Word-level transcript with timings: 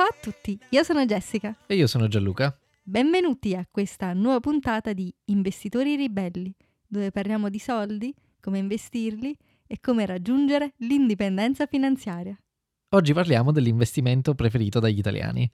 Ciao 0.00 0.08
a 0.08 0.16
tutti, 0.18 0.58
io 0.70 0.82
sono 0.82 1.04
Jessica. 1.04 1.54
E 1.66 1.74
io 1.74 1.86
sono 1.86 2.08
Gianluca. 2.08 2.58
Benvenuti 2.82 3.54
a 3.54 3.68
questa 3.70 4.14
nuova 4.14 4.40
puntata 4.40 4.94
di 4.94 5.14
Investitori 5.26 5.94
Ribelli, 5.94 6.54
dove 6.88 7.10
parliamo 7.10 7.50
di 7.50 7.58
soldi, 7.58 8.14
come 8.40 8.56
investirli 8.56 9.36
e 9.66 9.78
come 9.78 10.06
raggiungere 10.06 10.72
l'indipendenza 10.78 11.66
finanziaria. 11.66 12.34
Oggi 12.94 13.12
parliamo 13.12 13.52
dell'investimento 13.52 14.34
preferito 14.34 14.80
dagli 14.80 14.96
italiani, 14.96 15.46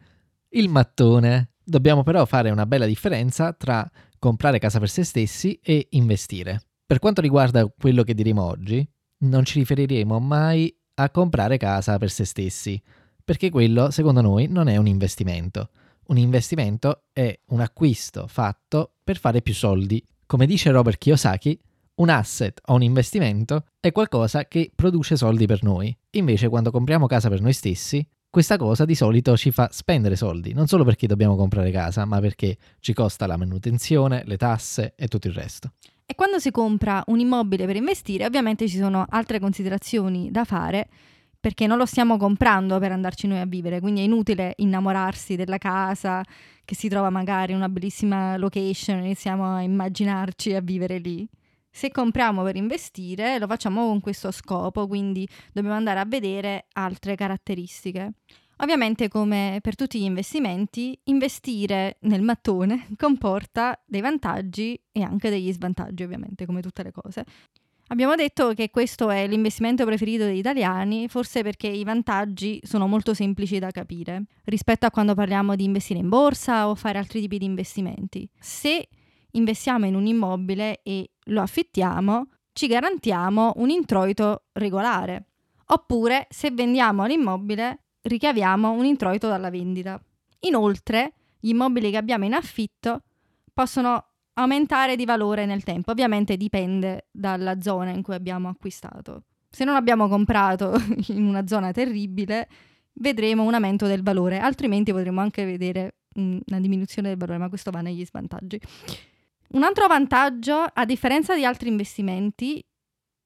il 0.51 0.69
mattone. 0.69 1.55
Dobbiamo 1.65 2.05
però 2.05 2.25
fare 2.25 2.51
una 2.51 2.67
bella 2.67 2.87
differenza 2.87 3.53
tra 3.53 3.91
comprare 4.17 4.61
casa 4.61 4.79
per 4.79 4.91
se 4.91 5.03
stessi 5.03 5.59
e 5.61 5.89
investire. 5.91 6.61
Per 6.87 7.01
quanto 7.01 7.21
riguarda 7.21 7.67
quello 7.67 8.05
che 8.05 8.15
diremo 8.15 8.45
oggi, 8.45 8.89
non 9.23 9.45
ci 9.45 9.59
riferiremo 9.59 10.21
mai 10.21 10.73
a 10.95 11.11
comprare 11.11 11.57
casa 11.57 11.99
per 11.99 12.11
se 12.11 12.25
stessi, 12.25 12.81
perché 13.27 13.51
quello, 13.51 13.91
secondo 13.91 14.21
noi, 14.21 14.47
non 14.47 14.69
è 14.69 14.77
un 14.77 14.87
investimento. 14.87 15.71
Un 16.07 16.17
investimento 16.17 17.07
è 17.13 17.37
un 17.47 17.59
acquisto 17.59 18.29
fatto 18.29 18.93
per 19.03 19.19
fare 19.19 19.43
più 19.43 19.53
soldi. 19.53 20.01
Come 20.27 20.47
dice 20.47 20.71
Robert 20.71 20.97
Kiyosaki, 20.97 21.59
un 21.97 22.09
asset 22.09 22.61
o 22.67 22.75
un 22.75 22.85
investimento 22.85 23.65
è 23.81 23.91
qualcosa 23.91 24.45
che 24.45 24.71
produce 24.73 25.17
soldi 25.17 25.47
per 25.47 25.65
noi. 25.65 25.95
Invece, 26.11 26.49
quando 26.49 26.71
compriamo 26.71 27.09
casa 27.09 27.29
per 27.29 27.41
noi 27.41 27.53
stessi, 27.53 28.07
questa 28.31 28.57
cosa 28.57 28.85
di 28.85 28.95
solito 28.95 29.37
ci 29.37 29.51
fa 29.51 29.71
spendere 29.73 30.15
soldi, 30.15 30.53
non 30.53 30.69
solo 30.69 30.85
perché 30.85 31.09
dobbiamo 31.09 31.35
comprare 31.35 31.73
casa, 31.73 32.05
ma 32.05 32.21
perché 32.21 32.57
ci 32.79 32.93
costa 32.93 33.27
la 33.27 33.37
manutenzione, 33.37 34.23
le 34.25 34.37
tasse 34.37 34.95
e 34.95 35.09
tutto 35.09 35.27
il 35.27 35.35
resto. 35.35 35.73
E 36.07 36.15
quando 36.15 36.39
si 36.39 36.53
compra 36.53 37.03
un 37.09 37.19
immobile 37.19 37.67
per 37.67 37.75
investire, 37.75 38.25
ovviamente 38.25 38.69
ci 38.69 38.77
sono 38.77 39.05
altre 39.09 39.41
considerazioni 39.41 40.31
da 40.31 40.45
fare 40.45 40.89
perché 41.47 41.69
non 41.69 41.79
lo 41.79 41.87
stiamo 41.87 42.17
comprando 42.17 42.81
per 42.81 42.91
andarci 42.91 43.29
noi 43.29 43.39
a 43.39 43.47
vivere, 43.47 43.79
quindi 43.79 44.01
è 44.01 44.03
inutile 44.03 44.55
innamorarsi 44.57 45.37
della 45.37 45.59
casa 45.59 46.21
che 46.65 46.75
si 46.75 46.89
trova 46.89 47.09
magari 47.09 47.53
in 47.53 47.59
una 47.59 47.69
bellissima 47.69 48.37
location, 48.37 48.99
iniziamo 48.99 49.55
a 49.55 49.63
immaginarci 49.63 50.55
a 50.55 50.61
vivere 50.61 50.99
lì. 50.99 51.25
Se 51.71 51.93
compriamo 51.93 52.43
per 52.43 52.57
investire, 52.57 53.39
lo 53.39 53.47
facciamo 53.47 53.87
con 53.87 54.01
questo 54.01 54.33
scopo, 54.33 54.89
quindi 54.89 55.25
dobbiamo 55.53 55.77
andare 55.77 56.01
a 56.01 56.05
vedere 56.05 56.67
altre 56.73 57.15
caratteristiche. 57.15 58.15
Ovviamente, 58.57 59.07
come 59.07 59.61
per 59.63 59.77
tutti 59.77 60.01
gli 60.01 60.05
investimenti, 60.05 60.99
investire 61.05 61.99
nel 62.01 62.23
mattone 62.23 62.89
comporta 62.99 63.81
dei 63.87 64.01
vantaggi 64.01 64.77
e 64.91 65.01
anche 65.01 65.31
degli 65.31 65.53
svantaggi, 65.53 66.03
ovviamente, 66.03 66.45
come 66.45 66.61
tutte 66.61 66.83
le 66.83 66.91
cose. 66.91 67.25
Abbiamo 67.89 68.17
detto 68.17 68.53
che 68.53 68.71
questo 68.71 69.11
è 69.11 69.29
l'investimento 69.29 69.85
preferito 69.85 70.25
degli 70.25 70.39
italiani, 70.39 71.07
forse 71.09 71.43
perché 71.43 71.69
i 71.69 71.85
vantaggi 71.85 72.61
sono 72.65 72.89
molto 72.89 73.15
semplici 73.15 73.61
da 73.61 73.71
capire 73.71 74.25
rispetto 74.45 74.87
a 74.87 74.91
quando 74.91 75.15
parliamo 75.15 75.55
di 75.55 75.63
investire 75.63 76.01
in 76.01 76.09
borsa 76.09 76.69
o 76.69 76.75
fare 76.75 76.99
altri 76.99 77.21
tipi 77.21 77.39
di 77.39 77.45
investimenti. 77.45 78.29
Se 78.41 78.89
investiamo 79.33 79.87
in 79.87 79.95
un 79.95 80.07
immobile 80.07 80.81
e 80.83 81.11
lo 81.27 81.41
affittiamo, 81.41 82.27
ci 82.53 82.67
garantiamo 82.67 83.53
un 83.57 83.71
introito 83.71 84.47
regolare. 84.55 85.27
Oppure, 85.67 86.27
se 86.29 86.51
vendiamo 86.51 87.07
l'immobile, 87.07 87.85
ricaviamo 88.03 88.69
un 88.73 88.85
introito 88.85 89.29
dalla 89.29 89.51
vendita. 89.51 90.01
Inoltre, 90.41 91.13
gli 91.39 91.51
immobili 91.51 91.93
che 91.93 91.99
abbiamo 91.99 92.25
in 92.25 92.35
affitto 92.35 93.03
possono 93.53 94.07
aumentare 94.39 94.97
di 94.97 95.05
valore 95.05 95.47
nel 95.47 95.63
tempo, 95.63 95.91
ovviamente 95.93 96.37
dipende 96.37 97.09
dalla 97.11 97.61
zona 97.61 97.91
in 97.91 98.03
cui 98.03 98.15
abbiamo 98.15 98.49
acquistato. 98.49 99.25
Se 99.49 99.65
non 99.65 99.77
abbiamo 99.77 100.09
comprato 100.09 100.75
in 101.09 101.25
una 101.25 101.47
zona 101.47 101.73
terribile, 101.73 102.49
vedremo 102.95 103.43
un 103.43 103.55
aumento 103.55 103.87
del 103.87 104.03
valore, 104.03 104.39
altrimenti 104.39 104.93
potremo 104.93 105.21
anche 105.21 105.45
vedere 105.45 105.97
una 106.17 106.61
diminuzione 106.61 107.09
del 107.09 107.19
valore, 107.19 107.39
ma 107.39 107.49
questo 107.49 107.71
va 107.71 107.81
negli 107.81 108.05
svantaggi. 108.05 108.61
Un 109.49 109.63
altro 109.63 109.87
vantaggio, 109.87 110.65
a 110.73 110.85
differenza 110.85 111.35
di 111.35 111.45
altri 111.45 111.69
investimenti, 111.69 112.65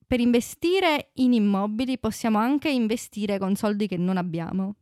per 0.07 0.21
investire 0.21 1.11
in 1.15 1.33
immobili 1.33 1.99
possiamo 1.99 2.39
anche 2.39 2.69
investire 2.69 3.39
con 3.39 3.55
soldi 3.55 3.87
che 3.87 3.97
non 3.97 4.17
abbiamo. 4.17 4.75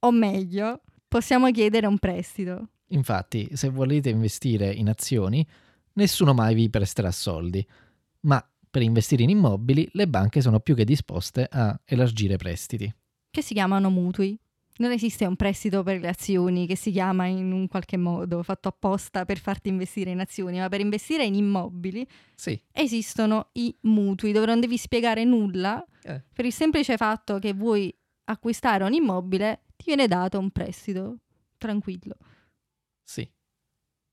O 0.00 0.10
meglio, 0.10 0.82
possiamo 1.08 1.50
chiedere 1.50 1.86
un 1.86 1.98
prestito. 1.98 2.68
Infatti, 2.88 3.48
se 3.52 3.68
volete 3.68 4.10
investire 4.10 4.70
in 4.72 4.88
azioni, 4.88 5.46
nessuno 5.94 6.34
mai 6.34 6.54
vi 6.54 6.70
presterà 6.70 7.10
soldi, 7.10 7.66
ma 8.20 8.44
per 8.70 8.82
investire 8.82 9.22
in 9.22 9.30
immobili 9.30 9.88
le 9.92 10.06
banche 10.06 10.40
sono 10.40 10.60
più 10.60 10.74
che 10.74 10.84
disposte 10.84 11.48
a 11.50 11.78
elargire 11.84 12.36
prestiti. 12.36 12.92
Che 13.30 13.42
si 13.42 13.54
chiamano 13.54 13.90
mutui. 13.90 14.38
Non 14.78 14.90
esiste 14.90 15.24
un 15.24 15.36
prestito 15.36 15.82
per 15.82 16.00
le 16.00 16.08
azioni 16.08 16.66
che 16.66 16.76
si 16.76 16.90
chiama 16.90 17.24
in 17.24 17.50
un 17.50 17.66
qualche 17.66 17.96
modo 17.96 18.42
fatto 18.42 18.68
apposta 18.68 19.24
per 19.24 19.38
farti 19.38 19.70
investire 19.70 20.10
in 20.10 20.20
azioni, 20.20 20.58
ma 20.58 20.68
per 20.68 20.80
investire 20.80 21.24
in 21.24 21.34
immobili 21.34 22.06
sì. 22.34 22.60
esistono 22.72 23.48
i 23.52 23.74
mutui 23.82 24.32
dove 24.32 24.44
non 24.44 24.60
devi 24.60 24.76
spiegare 24.76 25.24
nulla 25.24 25.82
eh. 26.02 26.22
per 26.30 26.44
il 26.44 26.52
semplice 26.52 26.98
fatto 26.98 27.38
che 27.38 27.54
vuoi 27.54 27.90
acquistare 28.24 28.84
un 28.84 28.92
immobile 28.92 29.62
ti 29.76 29.84
viene 29.86 30.06
dato 30.06 30.38
un 30.38 30.50
prestito 30.50 31.20
tranquillo. 31.56 32.16
Sì. 33.06 33.26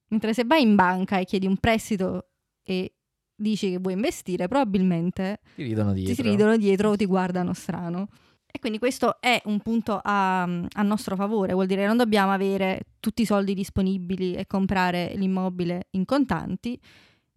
Mentre 0.09 0.33
se 0.33 0.45
vai 0.45 0.61
in 0.61 0.75
banca 0.75 1.17
e 1.17 1.25
chiedi 1.25 1.47
un 1.47 1.57
prestito 1.57 2.27
e 2.61 2.93
dici 3.35 3.71
che 3.71 3.79
vuoi 3.79 3.93
investire, 3.93 4.47
probabilmente 4.47 5.39
ti 5.55 5.63
ridono 5.63 5.93
dietro, 5.93 6.13
ti 6.13 6.21
ridono 6.21 6.57
dietro 6.57 6.89
o 6.91 6.95
ti 6.95 7.05
guardano 7.05 7.53
strano. 7.53 8.07
E 8.45 8.59
quindi 8.59 8.77
questo 8.77 9.19
è 9.19 9.41
un 9.45 9.59
punto 9.61 9.99
a, 10.01 10.43
a, 10.43 10.81
nostro 10.83 11.15
favore, 11.15 11.53
vuol 11.53 11.65
dire 11.65 11.81
che 11.81 11.87
non 11.87 11.97
dobbiamo 11.97 12.31
avere 12.31 12.81
tutti 12.99 13.23
i 13.23 13.25
soldi 13.25 13.55
disponibili 13.55 14.35
e 14.35 14.45
comprare 14.45 15.13
l'immobile 15.15 15.87
in 15.91 16.05
contanti, 16.05 16.79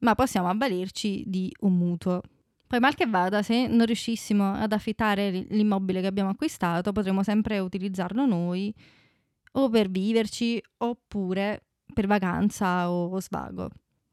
ma 0.01 0.15
possiamo 0.15 0.51
avvalerci 0.51 1.25
di 1.27 1.51
un 1.61 1.75
mutuo. 1.75 2.21
Poi 2.67 2.81
mal 2.81 2.95
che 2.95 3.07
vada, 3.07 3.43
se 3.43 3.67
non 3.67 3.87
riuscissimo 3.87 4.53
ad 4.53 4.73
affittare 4.73 5.31
l'immobile 5.31 6.03
che 6.03 6.07
abbiamo 6.07 6.29
acquistato, 6.29 6.93
potremo 6.93 7.23
sempre 7.23 7.61
utilizzarlo 7.61 8.27
noi 8.27 8.75
o 9.57 9.69
per 9.69 9.91
viverci 9.91 10.63
oppure 10.79 11.63
per 11.93 12.07
vacanza 12.07 12.91
o 12.91 13.19
svago. 13.21 13.71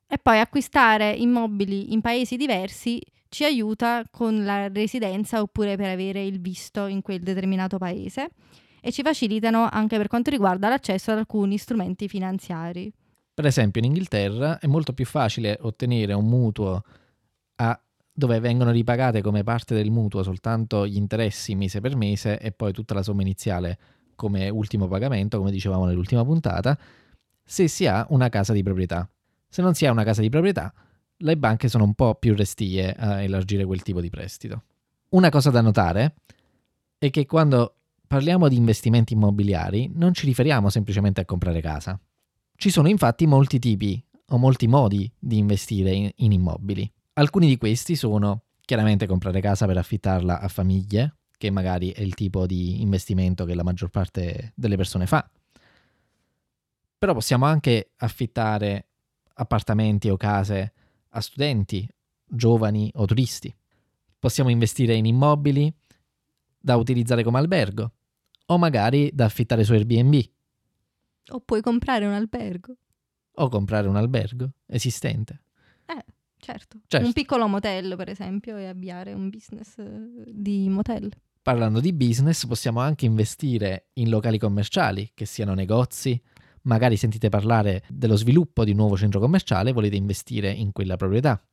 E 0.08 0.18
poi 0.18 0.40
acquistare 0.40 1.12
immobili 1.12 1.94
in 1.94 2.02
paesi 2.02 2.38
diversi 2.38 3.02
ci 3.30 3.44
aiuta 3.44 4.04
con 4.12 4.46
la 4.46 4.68
residenza 4.68 5.42
oppure 5.42 5.76
per 5.76 5.90
avere 5.90 6.24
il 6.24 6.40
visto 6.40 6.86
in 6.86 7.02
quel 7.02 7.22
determinato 7.22 7.78
paese 7.78 8.30
e 8.80 8.92
ci 8.92 9.02
facilitano 9.02 9.68
anche 9.72 9.98
per 9.98 10.08
quanto 10.08 10.30
riguarda 10.30 10.70
l'accesso 10.70 11.12
ad 11.12 11.18
alcuni 11.18 11.58
strumenti 11.58 12.08
finanziari. 12.08 12.94
Per 13.34 13.46
esempio 13.46 13.82
in 13.82 13.88
Inghilterra 13.88 14.60
è 14.60 14.68
molto 14.68 14.94
più 14.94 15.06
facile 15.06 15.58
ottenere 15.62 16.14
un 16.14 16.28
mutuo 16.28 16.84
a 17.56 17.82
dove 18.16 18.40
vengono 18.40 18.70
ripagate 18.70 19.22
come 19.22 19.42
parte 19.42 19.74
del 19.74 19.90
mutuo 19.90 20.22
soltanto 20.22 20.86
gli 20.86 20.98
interessi 20.98 21.56
mese 21.56 21.82
per 21.82 21.96
mese 21.96 22.38
e 22.40 22.52
poi 22.52 22.72
tutta 22.72 22.94
la 22.94 23.02
somma 23.02 23.24
iniziale 23.24 23.80
come 24.16 24.50
ultimo 24.50 24.88
pagamento, 24.88 25.38
come 25.38 25.52
dicevamo 25.52 25.86
nell'ultima 25.86 26.24
puntata, 26.24 26.78
se 27.44 27.68
si 27.68 27.86
ha 27.86 28.06
una 28.10 28.30
casa 28.30 28.54
di 28.54 28.64
proprietà. 28.64 29.10
Se 29.48 29.62
non 29.62 29.74
si 29.74 29.86
ha 29.86 29.92
una 29.92 30.04
casa 30.04 30.22
di 30.22 30.30
proprietà, 30.30 30.74
le 31.18 31.38
banche 31.38 31.68
sono 31.68 31.84
un 31.84 31.94
po' 31.94 32.16
più 32.16 32.36
restie 32.36 32.94
a 32.94 33.22
elargire 33.22 33.66
quel 33.66 33.82
tipo 33.82 34.02
di 34.02 34.10
prestito. 34.10 34.64
Una 35.10 35.30
cosa 35.30 35.50
da 35.50 35.62
notare 35.62 36.16
è 36.98 37.10
che 37.10 37.26
quando 37.26 37.76
parliamo 38.08 38.48
di 38.48 38.56
investimenti 38.56 39.14
immobiliari 39.14 39.92
non 39.94 40.14
ci 40.14 40.26
riferiamo 40.26 40.70
semplicemente 40.70 41.22
a 41.22 41.26
comprare 41.26 41.62
casa. 41.62 42.00
Ci 42.56 42.70
sono 42.70 42.88
infatti 42.88 43.26
molti 43.26 43.60
tipi 43.60 44.04
o 44.30 44.38
molti 44.38 44.68
modi 44.68 45.12
di 45.20 45.38
investire 45.38 45.92
in, 45.92 46.12
in 46.16 46.32
immobili. 46.32 46.92
Alcuni 47.14 47.48
di 47.48 47.58
questi 47.58 47.96
sono 47.96 48.44
chiaramente 48.62 49.06
comprare 49.06 49.42
casa 49.42 49.66
per 49.66 49.78
affittarla 49.78 50.40
a 50.40 50.48
famiglie, 50.48 51.16
che 51.44 51.52
magari 51.52 51.90
è 51.92 52.00
il 52.00 52.14
tipo 52.14 52.46
di 52.46 52.82
investimento 52.82 53.44
che 53.44 53.54
la 53.54 53.64
maggior 53.64 53.90
parte 53.90 54.54
delle 54.56 54.78
persone 54.78 55.06
fa. 55.06 55.30
Però 56.98 57.14
possiamo 57.14 57.44
anche 57.44 57.92
affittare 57.98 58.88
appartamenti 59.34 60.08
o 60.08 60.16
case 60.16 60.74
a 61.10 61.20
studenti, 61.20 61.86
giovani 62.26 62.90
o 62.96 63.06
turisti. 63.06 63.54
Possiamo 64.18 64.50
investire 64.52 64.94
in 64.94 65.06
immobili 65.06 65.74
da 66.58 66.78
utilizzare 66.78 67.24
come 67.24 67.40
albergo 67.40 67.92
o 68.46 68.58
magari 68.58 69.12
da 69.14 69.26
affittare 69.26 69.66
su 69.66 69.74
Airbnb. 69.74 70.24
O 71.32 71.42
puoi 71.42 71.62
comprare 71.62 72.06
un 72.06 72.14
albergo. 72.14 72.78
O 73.34 73.50
comprare 73.50 73.90
un 73.90 73.98
albergo 73.98 74.50
esistente. 74.68 75.42
Eh, 75.88 76.06
certo. 76.38 76.80
certo. 76.88 77.06
Un 77.06 77.12
piccolo 77.12 77.50
motel, 77.50 77.98
per 77.98 78.08
esempio, 78.08 78.56
e 78.56 78.68
avviare 78.68 79.12
un 79.12 79.28
business 79.28 79.78
eh, 79.80 80.24
di 80.26 80.70
motel. 80.70 81.12
Parlando 81.44 81.82
di 81.82 81.92
business, 81.92 82.46
possiamo 82.48 82.80
anche 82.80 83.04
investire 83.04 83.88
in 83.96 84.10
locali 84.10 84.38
commerciali, 84.38 85.12
che 85.14 85.26
siano 85.26 85.54
negozi, 85.54 86.18
magari 86.62 86.96
sentite 86.96 87.28
parlare 87.28 87.84
dello 87.90 88.16
sviluppo 88.16 88.64
di 88.64 88.72
un 88.72 88.78
nuovo 88.78 88.96
centro 88.96 89.20
commerciale 89.20 89.72
e 89.72 89.74
volete 89.74 89.98
investire 89.98 90.50
in 90.50 90.72
quella 90.72 90.96
proprietà. 90.96 91.46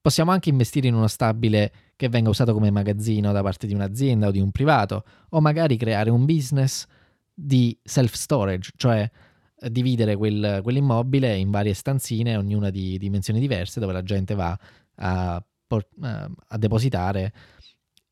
Possiamo 0.00 0.30
anche 0.30 0.48
investire 0.48 0.86
in 0.86 0.94
uno 0.94 1.08
stabile 1.08 1.72
che 1.96 2.08
venga 2.08 2.30
usato 2.30 2.52
come 2.52 2.70
magazzino 2.70 3.32
da 3.32 3.42
parte 3.42 3.66
di 3.66 3.74
un'azienda 3.74 4.28
o 4.28 4.30
di 4.30 4.38
un 4.38 4.52
privato, 4.52 5.02
o 5.30 5.40
magari 5.40 5.76
creare 5.76 6.10
un 6.10 6.24
business 6.24 6.86
di 7.34 7.76
self-storage, 7.82 8.74
cioè 8.76 9.10
eh, 9.58 9.70
dividere 9.72 10.14
quel, 10.14 10.60
quell'immobile 10.62 11.36
in 11.36 11.50
varie 11.50 11.74
stanzine, 11.74 12.36
ognuna 12.36 12.70
di 12.70 12.96
dimensioni 12.96 13.40
diverse, 13.40 13.80
dove 13.80 13.92
la 13.92 14.04
gente 14.04 14.36
va 14.36 14.56
a, 14.94 15.44
eh, 15.66 16.28
a 16.46 16.58
depositare 16.58 17.32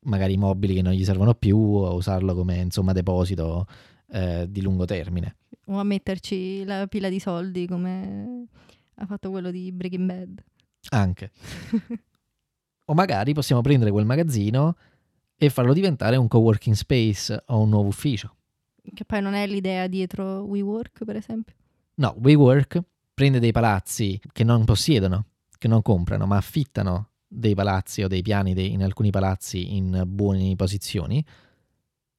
magari 0.05 0.33
i 0.33 0.37
mobili 0.37 0.75
che 0.75 0.81
non 0.81 0.93
gli 0.93 1.05
servono 1.05 1.33
più 1.35 1.57
o 1.57 1.93
usarlo 1.93 2.33
come 2.33 2.57
insomma 2.57 2.93
deposito 2.93 3.67
eh, 4.11 4.47
di 4.49 4.61
lungo 4.61 4.85
termine. 4.85 5.37
O 5.65 5.79
a 5.79 5.83
metterci 5.83 6.63
la 6.63 6.87
pila 6.87 7.09
di 7.09 7.19
soldi 7.19 7.67
come 7.67 8.47
ha 8.95 9.05
fatto 9.05 9.29
quello 9.29 9.51
di 9.51 9.71
Breaking 9.71 10.05
Bad. 10.05 10.43
Anche. 10.89 11.31
o 12.85 12.93
magari 12.93 13.33
possiamo 13.33 13.61
prendere 13.61 13.91
quel 13.91 14.05
magazzino 14.05 14.75
e 15.35 15.49
farlo 15.49 15.73
diventare 15.73 16.15
un 16.15 16.27
coworking 16.27 16.75
space 16.75 17.43
o 17.47 17.61
un 17.61 17.69
nuovo 17.69 17.89
ufficio. 17.89 18.35
Che 18.93 19.05
poi 19.05 19.21
non 19.21 19.33
è 19.33 19.47
l'idea 19.47 19.87
dietro 19.87 20.41
WeWork, 20.41 21.03
per 21.03 21.15
esempio. 21.15 21.55
No, 21.95 22.15
WeWork 22.19 22.81
prende 23.13 23.39
dei 23.39 23.51
palazzi 23.51 24.19
che 24.31 24.43
non 24.43 24.63
possiedono, 24.65 25.25
che 25.57 25.67
non 25.67 25.81
comprano, 25.81 26.25
ma 26.25 26.37
affittano 26.37 27.09
dei 27.35 27.53
palazzi 27.53 28.03
o 28.03 28.07
dei 28.07 28.21
piani 28.21 28.53
dei, 28.53 28.71
in 28.71 28.83
alcuni 28.83 29.09
palazzi 29.09 29.75
in 29.75 30.03
buone 30.07 30.55
posizioni, 30.55 31.23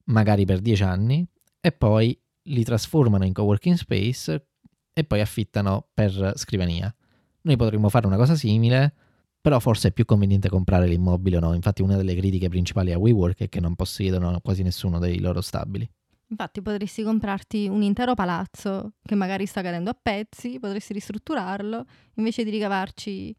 magari 0.04 0.44
per 0.44 0.60
dieci 0.60 0.82
anni, 0.82 1.26
e 1.60 1.72
poi 1.72 2.18
li 2.48 2.62
trasformano 2.62 3.24
in 3.24 3.32
coworking 3.32 3.76
space 3.76 4.46
e 4.92 5.04
poi 5.04 5.20
affittano 5.20 5.88
per 5.92 6.32
scrivania. 6.36 6.94
Noi 7.42 7.56
potremmo 7.56 7.88
fare 7.88 8.06
una 8.06 8.16
cosa 8.16 8.34
simile, 8.34 8.94
però 9.40 9.58
forse 9.60 9.88
è 9.88 9.92
più 9.92 10.04
conveniente 10.04 10.48
comprare 10.48 10.88
l'immobile 10.88 11.36
o 11.36 11.40
no. 11.40 11.54
Infatti 11.54 11.82
una 11.82 11.96
delle 11.96 12.14
critiche 12.14 12.48
principali 12.48 12.92
a 12.92 12.98
WeWork 12.98 13.42
è 13.42 13.48
che 13.48 13.60
non 13.60 13.74
possiedono 13.74 14.40
quasi 14.40 14.62
nessuno 14.62 14.98
dei 14.98 15.20
loro 15.20 15.40
stabili. 15.40 15.88
Infatti 16.28 16.60
potresti 16.60 17.04
comprarti 17.04 17.68
un 17.68 17.82
intero 17.82 18.14
palazzo 18.14 18.94
che 19.02 19.14
magari 19.14 19.46
sta 19.46 19.62
cadendo 19.62 19.90
a 19.90 19.98
pezzi, 20.00 20.58
potresti 20.58 20.92
ristrutturarlo, 20.92 21.84
invece 22.14 22.42
di 22.42 22.50
ricavarci 22.50 23.34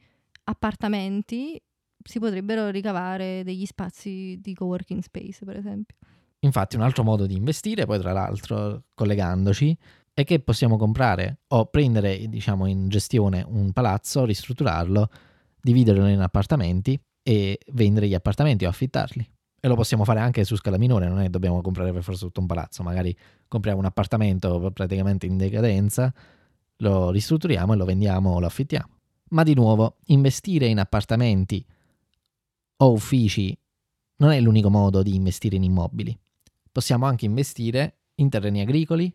appartamenti 0.45 1.61
si 2.07 2.19
potrebbero 2.19 2.69
ricavare 2.69 3.43
degli 3.43 3.65
spazi 3.65 4.39
di 4.41 4.53
coworking 4.53 5.01
space, 5.01 5.43
per 5.43 5.57
esempio. 5.57 5.97
Infatti 6.39 6.75
un 6.75 6.81
altro 6.81 7.03
modo 7.03 7.25
di 7.25 7.35
investire, 7.35 7.85
poi 7.85 7.99
tra 7.99 8.13
l'altro 8.13 8.83
collegandoci, 8.93 9.77
è 10.13 10.23
che 10.23 10.39
possiamo 10.39 10.77
comprare 10.77 11.41
o 11.47 11.65
prendere 11.65 12.27
diciamo 12.27 12.65
in 12.65 12.87
gestione 12.87 13.43
un 13.45 13.71
palazzo, 13.71 14.25
ristrutturarlo, 14.25 15.09
dividerlo 15.61 16.07
in 16.07 16.21
appartamenti 16.21 16.99
e 17.21 17.59
vendere 17.73 18.07
gli 18.07 18.13
appartamenti 18.13 18.65
o 18.65 18.69
affittarli. 18.69 19.29
E 19.59 19.67
lo 19.67 19.75
possiamo 19.75 20.05
fare 20.05 20.19
anche 20.19 20.43
su 20.45 20.55
scala 20.55 20.77
minore, 20.77 21.07
non 21.07 21.19
è 21.19 21.23
che 21.23 21.29
dobbiamo 21.29 21.61
comprare 21.61 21.91
per 21.91 22.03
forza 22.03 22.25
tutto 22.25 22.39
un 22.39 22.47
palazzo, 22.47 22.83
magari 22.83 23.15
compriamo 23.47 23.79
un 23.79 23.85
appartamento 23.85 24.71
praticamente 24.71 25.25
in 25.25 25.35
decadenza, 25.35 26.13
lo 26.77 27.09
ristrutturiamo 27.09 27.73
e 27.73 27.75
lo 27.75 27.85
vendiamo 27.85 28.33
o 28.35 28.39
lo 28.39 28.45
affittiamo. 28.45 28.95
Ma 29.29 29.43
di 29.43 29.55
nuovo, 29.55 29.97
investire 30.05 30.67
in 30.67 30.79
appartamenti 30.79 31.65
o 32.77 32.91
uffici 32.91 33.57
non 34.17 34.31
è 34.31 34.39
l'unico 34.39 34.69
modo 34.69 35.03
di 35.03 35.15
investire 35.15 35.55
in 35.55 35.63
immobili. 35.63 36.17
Possiamo 36.71 37.05
anche 37.05 37.25
investire 37.25 37.97
in 38.15 38.29
terreni 38.29 38.61
agricoli 38.61 39.13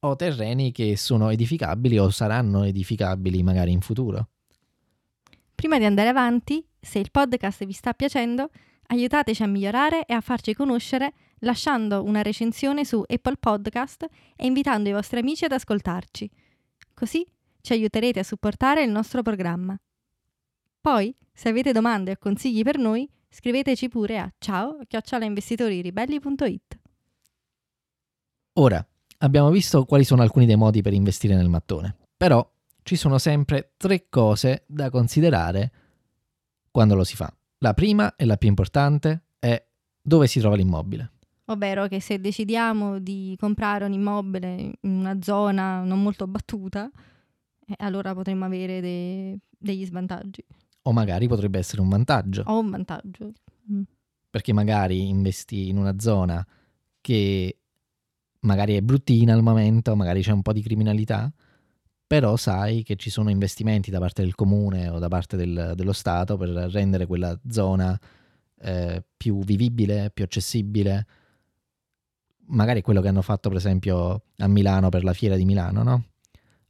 o 0.00 0.16
terreni 0.16 0.72
che 0.72 0.96
sono 0.96 1.30
edificabili 1.30 1.98
o 1.98 2.10
saranno 2.10 2.64
edificabili 2.64 3.42
magari 3.42 3.72
in 3.72 3.80
futuro. 3.80 4.28
Prima 5.54 5.78
di 5.78 5.84
andare 5.84 6.08
avanti, 6.08 6.64
se 6.78 6.98
il 6.98 7.10
podcast 7.10 7.64
vi 7.64 7.72
sta 7.72 7.94
piacendo, 7.94 8.50
aiutateci 8.88 9.42
a 9.42 9.46
migliorare 9.46 10.04
e 10.04 10.12
a 10.12 10.20
farci 10.20 10.54
conoscere 10.54 11.12
lasciando 11.40 12.02
una 12.04 12.22
recensione 12.22 12.84
su 12.84 13.02
Apple 13.06 13.36
Podcast 13.38 14.06
e 14.36 14.46
invitando 14.46 14.88
i 14.88 14.92
vostri 14.92 15.18
amici 15.18 15.44
ad 15.44 15.52
ascoltarci. 15.52 16.30
Così 16.94 17.26
ci 17.60 17.72
aiuterete 17.72 18.20
a 18.20 18.24
supportare 18.24 18.82
il 18.82 18.90
nostro 18.90 19.22
programma. 19.22 19.76
Poi, 20.86 21.12
se 21.32 21.48
avete 21.48 21.72
domande 21.72 22.12
o 22.12 22.16
consigli 22.16 22.62
per 22.62 22.78
noi, 22.78 23.10
scriveteci 23.28 23.88
pure 23.88 24.20
a 24.20 24.32
ciao 24.38 24.78
chiocciolainvestitoriribelli.it. 24.86 26.78
Ora, 28.52 28.86
abbiamo 29.18 29.50
visto 29.50 29.84
quali 29.84 30.04
sono 30.04 30.22
alcuni 30.22 30.46
dei 30.46 30.54
modi 30.54 30.82
per 30.82 30.92
investire 30.92 31.34
nel 31.34 31.48
mattone, 31.48 31.96
però 32.16 32.48
ci 32.84 32.94
sono 32.94 33.18
sempre 33.18 33.72
tre 33.76 34.06
cose 34.08 34.62
da 34.68 34.88
considerare 34.88 35.72
quando 36.70 36.94
lo 36.94 37.02
si 37.02 37.16
fa. 37.16 37.34
La 37.58 37.74
prima 37.74 38.14
e 38.14 38.24
la 38.24 38.36
più 38.36 38.46
importante 38.46 39.22
è 39.40 39.60
dove 40.00 40.28
si 40.28 40.38
trova 40.38 40.54
l'immobile. 40.54 41.14
Ovvero 41.46 41.88
che 41.88 42.00
se 42.00 42.20
decidiamo 42.20 43.00
di 43.00 43.34
comprare 43.40 43.86
un 43.86 43.92
immobile 43.92 44.78
in 44.82 44.98
una 44.98 45.20
zona 45.20 45.82
non 45.82 46.00
molto 46.00 46.28
battuta, 46.28 46.88
eh, 47.66 47.74
allora 47.78 48.14
potremmo 48.14 48.44
avere 48.44 48.80
de- 48.80 49.36
degli 49.58 49.84
svantaggi. 49.84 50.44
O 50.86 50.92
magari 50.92 51.26
potrebbe 51.26 51.58
essere 51.58 51.80
un 51.80 51.88
vantaggio. 51.88 52.42
O 52.46 52.60
un 52.60 52.70
vantaggio. 52.70 53.32
Mm. 53.72 53.82
Perché 54.30 54.52
magari 54.52 55.08
investi 55.08 55.68
in 55.68 55.78
una 55.78 55.98
zona 55.98 56.46
che 57.00 57.58
magari 58.40 58.76
è 58.76 58.80
bruttina 58.82 59.34
al 59.34 59.42
momento, 59.42 59.96
magari 59.96 60.22
c'è 60.22 60.30
un 60.30 60.42
po' 60.42 60.52
di 60.52 60.62
criminalità, 60.62 61.32
però 62.06 62.36
sai 62.36 62.84
che 62.84 62.94
ci 62.94 63.10
sono 63.10 63.30
investimenti 63.30 63.90
da 63.90 63.98
parte 63.98 64.22
del 64.22 64.36
comune 64.36 64.88
o 64.88 65.00
da 65.00 65.08
parte 65.08 65.36
del, 65.36 65.72
dello 65.74 65.92
Stato 65.92 66.36
per 66.36 66.50
rendere 66.50 67.06
quella 67.06 67.36
zona 67.48 67.98
eh, 68.60 69.02
più 69.16 69.40
vivibile, 69.40 70.12
più 70.14 70.22
accessibile. 70.22 71.06
Magari 72.48 72.80
quello 72.80 73.00
che 73.00 73.08
hanno 73.08 73.22
fatto 73.22 73.48
per 73.48 73.58
esempio 73.58 74.22
a 74.36 74.46
Milano 74.46 74.88
per 74.88 75.02
la 75.02 75.12
fiera 75.12 75.34
di 75.34 75.44
Milano, 75.44 75.82
no? 75.82 76.04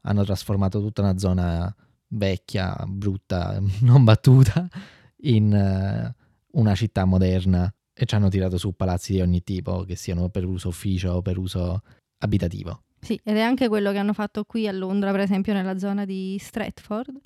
Hanno 0.03 0.25
trasformato 0.25 0.81
tutta 0.81 1.03
una 1.03 1.19
zona 1.19 1.75
vecchia, 2.09 2.77
brutta, 2.87 3.61
non 3.83 4.05
battuta, 4.05 4.69
in 5.23 5.53
uh, 5.53 6.59
una 6.59 6.75
città 6.75 7.05
moderna 7.05 7.73
e 7.99 8.05
ci 8.05 8.15
hanno 8.15 8.29
tirato 8.29 8.59
su 8.59 8.75
palazzi 8.75 9.13
di 9.13 9.21
ogni 9.21 9.43
tipo, 9.43 9.85
che 9.85 9.97
siano 9.97 10.29
per 10.29 10.45
uso 10.45 10.69
ufficio 10.69 11.13
o 11.13 11.23
per 11.23 11.39
uso 11.39 11.83
abitativo. 12.19 12.83
Sì, 13.01 13.19
ed 13.23 13.37
è 13.37 13.41
anche 13.41 13.69
quello 13.69 13.93
che 13.93 13.99
hanno 13.99 14.13
fatto 14.13 14.45
qui 14.45 14.67
a 14.69 14.73
Londra, 14.73 15.11
per 15.13 15.21
esempio 15.21 15.53
nella 15.53 15.79
zona 15.79 16.05
di 16.05 16.37
Stratford, 16.39 17.19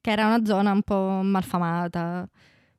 che 0.00 0.10
era 0.10 0.26
una 0.26 0.44
zona 0.44 0.72
un 0.72 0.82
po' 0.82 1.20
malfamata, 1.22 2.28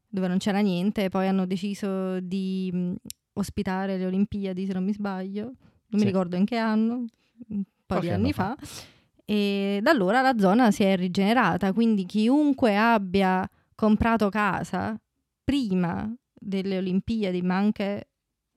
dove 0.08 0.28
non 0.28 0.38
c'era 0.38 0.60
niente, 0.62 1.10
poi 1.10 1.28
hanno 1.28 1.46
deciso 1.46 2.20
di 2.20 2.70
mh, 2.72 2.94
ospitare 3.34 3.98
le 3.98 4.06
Olimpiadi, 4.06 4.66
se 4.66 4.74
non 4.74 4.84
mi 4.84 4.94
sbaglio, 4.94 5.44
non 5.44 5.56
sì. 5.90 5.98
mi 5.98 6.06
ricordo 6.06 6.36
in 6.36 6.46
che 6.46 6.58
anno, 6.58 7.06
un 7.50 7.64
po' 7.64 7.72
Qualche 7.86 8.08
di 8.08 8.14
anni 8.14 8.34
fa. 8.34 8.56
fa 8.58 8.92
e 9.26 9.80
da 9.82 9.92
allora 9.92 10.22
la 10.22 10.38
zona 10.38 10.72
si 10.72 10.84
è 10.84 10.96
rigenerata, 10.96 11.72
quindi 11.72 12.06
chiunque 12.06 12.76
abbia 12.76 13.48
comprato 13.76 14.30
casa 14.30 15.00
prima 15.44 16.14
delle 16.34 16.78
Olimpiadi, 16.78 17.42
ma 17.42 17.56
anche 17.56 18.10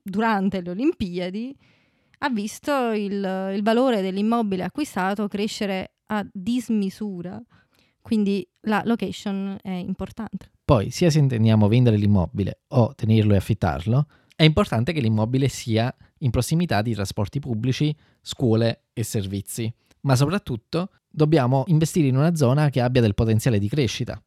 durante 0.02 0.60
le 0.60 0.70
Olimpiadi, 0.70 1.56
ha 2.18 2.30
visto 2.30 2.90
il, 2.92 3.52
il 3.54 3.62
valore 3.62 4.00
dell'immobile 4.00 4.64
acquistato 4.64 5.28
crescere 5.28 5.96
a 6.06 6.26
dismisura. 6.32 7.40
Quindi 8.00 8.48
la 8.62 8.82
location 8.84 9.58
è 9.60 9.70
importante. 9.70 10.50
Poi, 10.64 10.90
sia 10.90 11.10
se 11.10 11.18
intendiamo 11.18 11.68
vendere 11.68 11.96
l'immobile 11.96 12.60
o 12.68 12.94
tenerlo 12.94 13.34
e 13.34 13.36
affittarlo, 13.36 14.06
è 14.34 14.44
importante 14.44 14.92
che 14.92 15.00
l'immobile 15.00 15.48
sia 15.48 15.94
in 16.18 16.30
prossimità 16.30 16.82
di 16.82 16.94
trasporti 16.94 17.40
pubblici, 17.40 17.94
scuole 18.20 18.84
e 18.92 19.02
servizi 19.02 19.72
ma 20.06 20.16
soprattutto 20.16 20.90
dobbiamo 21.10 21.64
investire 21.66 22.06
in 22.06 22.16
una 22.16 22.34
zona 22.34 22.70
che 22.70 22.80
abbia 22.80 23.00
del 23.00 23.14
potenziale 23.14 23.58
di 23.58 23.68
crescita. 23.68 24.20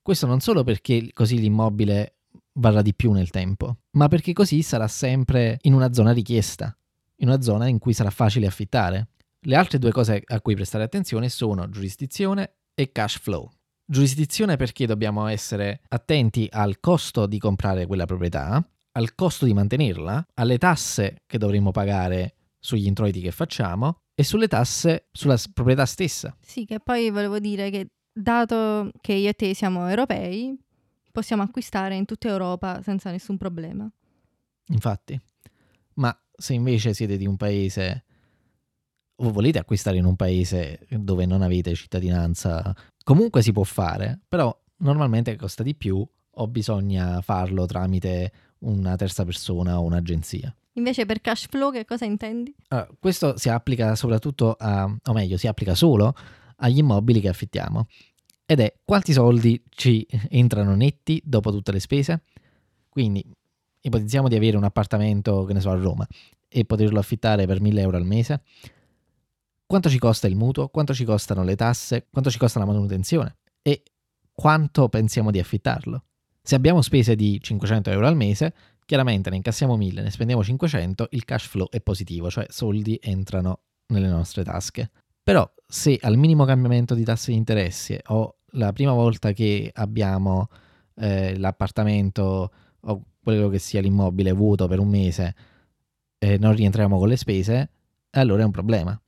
Questo 0.00 0.26
non 0.26 0.40
solo 0.40 0.64
perché 0.64 1.10
così 1.12 1.38
l'immobile 1.38 2.16
varrà 2.54 2.82
di 2.82 2.94
più 2.94 3.12
nel 3.12 3.30
tempo, 3.30 3.76
ma 3.92 4.08
perché 4.08 4.32
così 4.32 4.62
sarà 4.62 4.88
sempre 4.88 5.58
in 5.62 5.74
una 5.74 5.92
zona 5.92 6.12
richiesta, 6.12 6.76
in 7.16 7.28
una 7.28 7.40
zona 7.42 7.68
in 7.68 7.78
cui 7.78 7.92
sarà 7.92 8.10
facile 8.10 8.46
affittare. 8.46 9.08
Le 9.40 9.54
altre 9.54 9.78
due 9.78 9.92
cose 9.92 10.22
a 10.24 10.40
cui 10.40 10.54
prestare 10.54 10.84
attenzione 10.84 11.28
sono 11.28 11.68
giurisdizione 11.68 12.54
e 12.74 12.90
cash 12.90 13.18
flow. 13.18 13.50
Giurisdizione 13.84 14.56
perché 14.56 14.86
dobbiamo 14.86 15.26
essere 15.26 15.82
attenti 15.88 16.48
al 16.50 16.80
costo 16.80 17.26
di 17.26 17.38
comprare 17.38 17.86
quella 17.86 18.06
proprietà, 18.06 18.66
al 18.92 19.14
costo 19.14 19.44
di 19.44 19.52
mantenerla, 19.52 20.28
alle 20.34 20.58
tasse 20.58 21.22
che 21.26 21.38
dovremo 21.38 21.70
pagare 21.70 22.34
sugli 22.58 22.86
introiti 22.86 23.20
che 23.20 23.32
facciamo 23.32 24.01
e 24.14 24.24
sulle 24.24 24.48
tasse 24.48 25.08
sulla 25.12 25.38
proprietà 25.52 25.86
stessa. 25.86 26.36
Sì, 26.40 26.64
che 26.64 26.80
poi 26.80 27.10
volevo 27.10 27.38
dire 27.38 27.70
che 27.70 27.88
dato 28.12 28.90
che 29.00 29.14
io 29.14 29.30
e 29.30 29.34
te 29.34 29.54
siamo 29.54 29.88
europei, 29.88 30.56
possiamo 31.10 31.42
acquistare 31.42 31.96
in 31.96 32.04
tutta 32.04 32.28
Europa 32.28 32.80
senza 32.82 33.10
nessun 33.10 33.36
problema. 33.36 33.90
Infatti, 34.68 35.20
ma 35.94 36.16
se 36.34 36.54
invece 36.54 36.94
siete 36.94 37.16
di 37.16 37.26
un 37.26 37.36
paese 37.36 38.04
o 39.16 39.30
volete 39.30 39.58
acquistare 39.58 39.98
in 39.98 40.04
un 40.04 40.16
paese 40.16 40.86
dove 40.88 41.26
non 41.26 41.42
avete 41.42 41.74
cittadinanza, 41.74 42.74
comunque 43.04 43.42
si 43.42 43.52
può 43.52 43.62
fare, 43.62 44.20
però 44.26 44.56
normalmente 44.78 45.36
costa 45.36 45.62
di 45.62 45.74
più 45.74 46.04
o 46.34 46.48
bisogna 46.48 47.20
farlo 47.20 47.66
tramite 47.66 48.32
una 48.60 48.96
terza 48.96 49.24
persona 49.24 49.78
o 49.78 49.84
un'agenzia. 49.84 50.54
Invece 50.74 51.04
per 51.04 51.20
cash 51.20 51.46
flow 51.48 51.70
che 51.70 51.84
cosa 51.84 52.04
intendi? 52.04 52.54
Allora, 52.68 52.88
questo 52.98 53.36
si 53.36 53.48
applica 53.48 53.94
soprattutto 53.94 54.56
a, 54.58 54.84
o 54.84 55.12
meglio, 55.12 55.36
si 55.36 55.46
applica 55.46 55.74
solo 55.74 56.14
agli 56.56 56.78
immobili 56.78 57.20
che 57.20 57.28
affittiamo. 57.28 57.86
Ed 58.46 58.60
è 58.60 58.74
quanti 58.84 59.12
soldi 59.12 59.62
ci 59.68 60.06
entrano 60.28 60.74
netti 60.74 61.20
dopo 61.24 61.50
tutte 61.50 61.72
le 61.72 61.80
spese? 61.80 62.22
Quindi 62.88 63.24
ipotizziamo 63.80 64.28
di 64.28 64.36
avere 64.36 64.56
un 64.56 64.64
appartamento, 64.64 65.44
che 65.44 65.52
ne 65.52 65.60
so, 65.60 65.70
a 65.70 65.74
Roma 65.74 66.06
e 66.48 66.64
poterlo 66.64 66.98
affittare 66.98 67.46
per 67.46 67.60
1000 67.60 67.80
euro 67.80 67.96
al 67.96 68.04
mese. 68.04 68.42
Quanto 69.66 69.88
ci 69.88 69.98
costa 69.98 70.26
il 70.26 70.36
mutuo? 70.36 70.68
Quanto 70.68 70.92
ci 70.92 71.04
costano 71.04 71.42
le 71.44 71.56
tasse? 71.56 72.06
Quanto 72.10 72.30
ci 72.30 72.38
costa 72.38 72.58
la 72.58 72.66
manutenzione? 72.66 73.38
E 73.62 73.82
quanto 74.32 74.88
pensiamo 74.88 75.30
di 75.30 75.38
affittarlo? 75.38 76.04
Se 76.42 76.54
abbiamo 76.54 76.82
spese 76.82 77.14
di 77.14 77.40
500 77.40 77.90
euro 77.90 78.06
al 78.06 78.16
mese, 78.16 78.52
chiaramente 78.92 79.30
ne 79.30 79.36
incassiamo 79.36 79.74
1000, 79.74 80.02
ne 80.02 80.10
spendiamo 80.10 80.44
500, 80.44 81.08
il 81.12 81.24
cash 81.24 81.46
flow 81.46 81.66
è 81.70 81.80
positivo, 81.80 82.28
cioè 82.28 82.44
soldi 82.50 83.00
entrano 83.02 83.60
nelle 83.86 84.08
nostre 84.08 84.44
tasche. 84.44 84.90
Però 85.22 85.50
se 85.66 85.98
al 86.02 86.18
minimo 86.18 86.44
cambiamento 86.44 86.92
di 86.92 87.02
tasse 87.02 87.30
di 87.30 87.38
interessi 87.38 87.98
o 88.08 88.36
la 88.48 88.70
prima 88.74 88.92
volta 88.92 89.32
che 89.32 89.70
abbiamo 89.72 90.48
eh, 90.96 91.38
l'appartamento 91.38 92.52
o 92.80 93.02
quello 93.22 93.48
che 93.48 93.58
sia 93.58 93.80
l'immobile 93.80 94.32
vuoto 94.32 94.68
per 94.68 94.78
un 94.78 94.88
mese 94.88 95.34
e 96.18 96.36
non 96.36 96.54
rientriamo 96.54 96.98
con 96.98 97.08
le 97.08 97.16
spese, 97.16 97.70
allora 98.10 98.42
è 98.42 98.44
un 98.44 98.50
problema. 98.50 99.00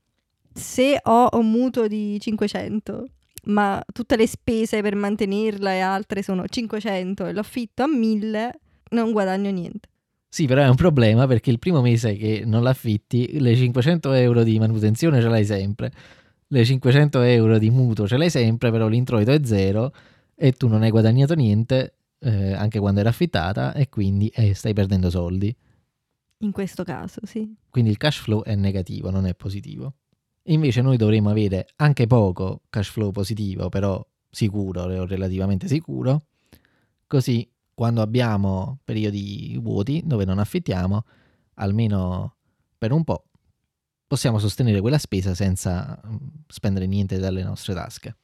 Se 0.50 0.98
ho 1.02 1.28
un 1.32 1.50
mutuo 1.50 1.88
di 1.88 2.18
500, 2.18 3.04
ma 3.48 3.84
tutte 3.92 4.16
le 4.16 4.26
spese 4.26 4.80
per 4.80 4.94
mantenerla 4.94 5.72
e 5.72 5.80
altre 5.80 6.22
sono 6.22 6.46
500 6.48 7.26
e 7.26 7.32
lo 7.34 7.40
affitto 7.40 7.82
a 7.82 7.86
1000, 7.86 8.60
non 8.94 9.12
guadagno 9.12 9.50
niente. 9.50 9.88
Sì, 10.28 10.46
però 10.46 10.62
è 10.62 10.68
un 10.68 10.74
problema 10.74 11.26
perché 11.26 11.50
il 11.50 11.58
primo 11.58 11.80
mese 11.80 12.16
che 12.16 12.42
non 12.44 12.62
l'affitti, 12.62 13.38
le 13.38 13.54
500 13.54 14.12
euro 14.12 14.42
di 14.42 14.58
manutenzione 14.58 15.20
ce 15.20 15.28
l'hai 15.28 15.44
sempre, 15.44 15.92
le 16.48 16.64
500 16.64 17.20
euro 17.20 17.58
di 17.58 17.70
mutuo 17.70 18.08
ce 18.08 18.16
l'hai 18.16 18.30
sempre, 18.30 18.70
però 18.70 18.88
l'introito 18.88 19.30
è 19.30 19.40
zero 19.44 19.92
e 20.34 20.52
tu 20.52 20.66
non 20.66 20.82
hai 20.82 20.90
guadagnato 20.90 21.34
niente 21.34 21.94
eh, 22.18 22.52
anche 22.52 22.80
quando 22.80 23.00
era 23.00 23.10
affittata 23.10 23.74
e 23.74 23.88
quindi 23.88 24.28
eh, 24.28 24.54
stai 24.54 24.72
perdendo 24.72 25.08
soldi. 25.08 25.54
In 26.38 26.50
questo 26.50 26.82
caso, 26.82 27.20
sì. 27.22 27.54
Quindi 27.70 27.90
il 27.90 27.96
cash 27.96 28.18
flow 28.18 28.42
è 28.42 28.54
negativo, 28.56 29.10
non 29.10 29.26
è 29.26 29.34
positivo. 29.34 29.94
Invece 30.48 30.82
noi 30.82 30.96
dovremmo 30.96 31.30
avere 31.30 31.68
anche 31.76 32.06
poco 32.06 32.62
cash 32.70 32.90
flow 32.90 33.12
positivo, 33.12 33.68
però 33.68 34.04
sicuro 34.30 34.82
o 34.82 35.06
relativamente 35.06 35.68
sicuro, 35.68 36.24
così 37.06 37.48
quando 37.74 38.00
abbiamo 38.02 38.78
periodi 38.84 39.58
vuoti 39.60 40.02
dove 40.04 40.24
non 40.24 40.38
affittiamo, 40.38 41.04
almeno 41.54 42.36
per 42.78 42.92
un 42.92 43.04
po', 43.04 43.24
possiamo 44.06 44.38
sostenere 44.38 44.80
quella 44.80 44.98
spesa 44.98 45.34
senza 45.34 46.00
mm, 46.06 46.16
spendere 46.46 46.86
niente 46.86 47.18
dalle 47.18 47.42
nostre 47.42 47.74
tasche. 47.74 48.16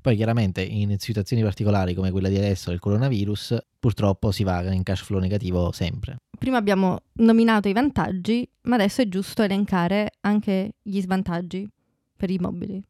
Poi 0.00 0.14
chiaramente 0.14 0.62
in 0.62 0.96
situazioni 0.98 1.42
particolari 1.42 1.94
come 1.94 2.10
quella 2.10 2.28
di 2.28 2.36
adesso 2.36 2.70
del 2.70 2.78
coronavirus, 2.78 3.56
purtroppo 3.78 4.30
si 4.30 4.44
va 4.44 4.62
in 4.72 4.82
cash 4.82 5.02
flow 5.02 5.18
negativo 5.18 5.72
sempre. 5.72 6.18
Prima 6.38 6.56
abbiamo 6.56 7.00
nominato 7.14 7.68
i 7.68 7.72
vantaggi, 7.72 8.48
ma 8.62 8.76
adesso 8.76 9.02
è 9.02 9.08
giusto 9.08 9.42
elencare 9.42 10.12
anche 10.20 10.76
gli 10.82 11.00
svantaggi 11.00 11.68
per 12.16 12.30
i 12.30 12.38
mobili. 12.38 12.82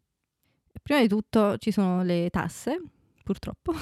Prima 0.82 1.00
di 1.00 1.08
tutto 1.08 1.56
ci 1.58 1.70
sono 1.70 2.02
le 2.02 2.28
tasse, 2.30 2.80
purtroppo. 3.24 3.72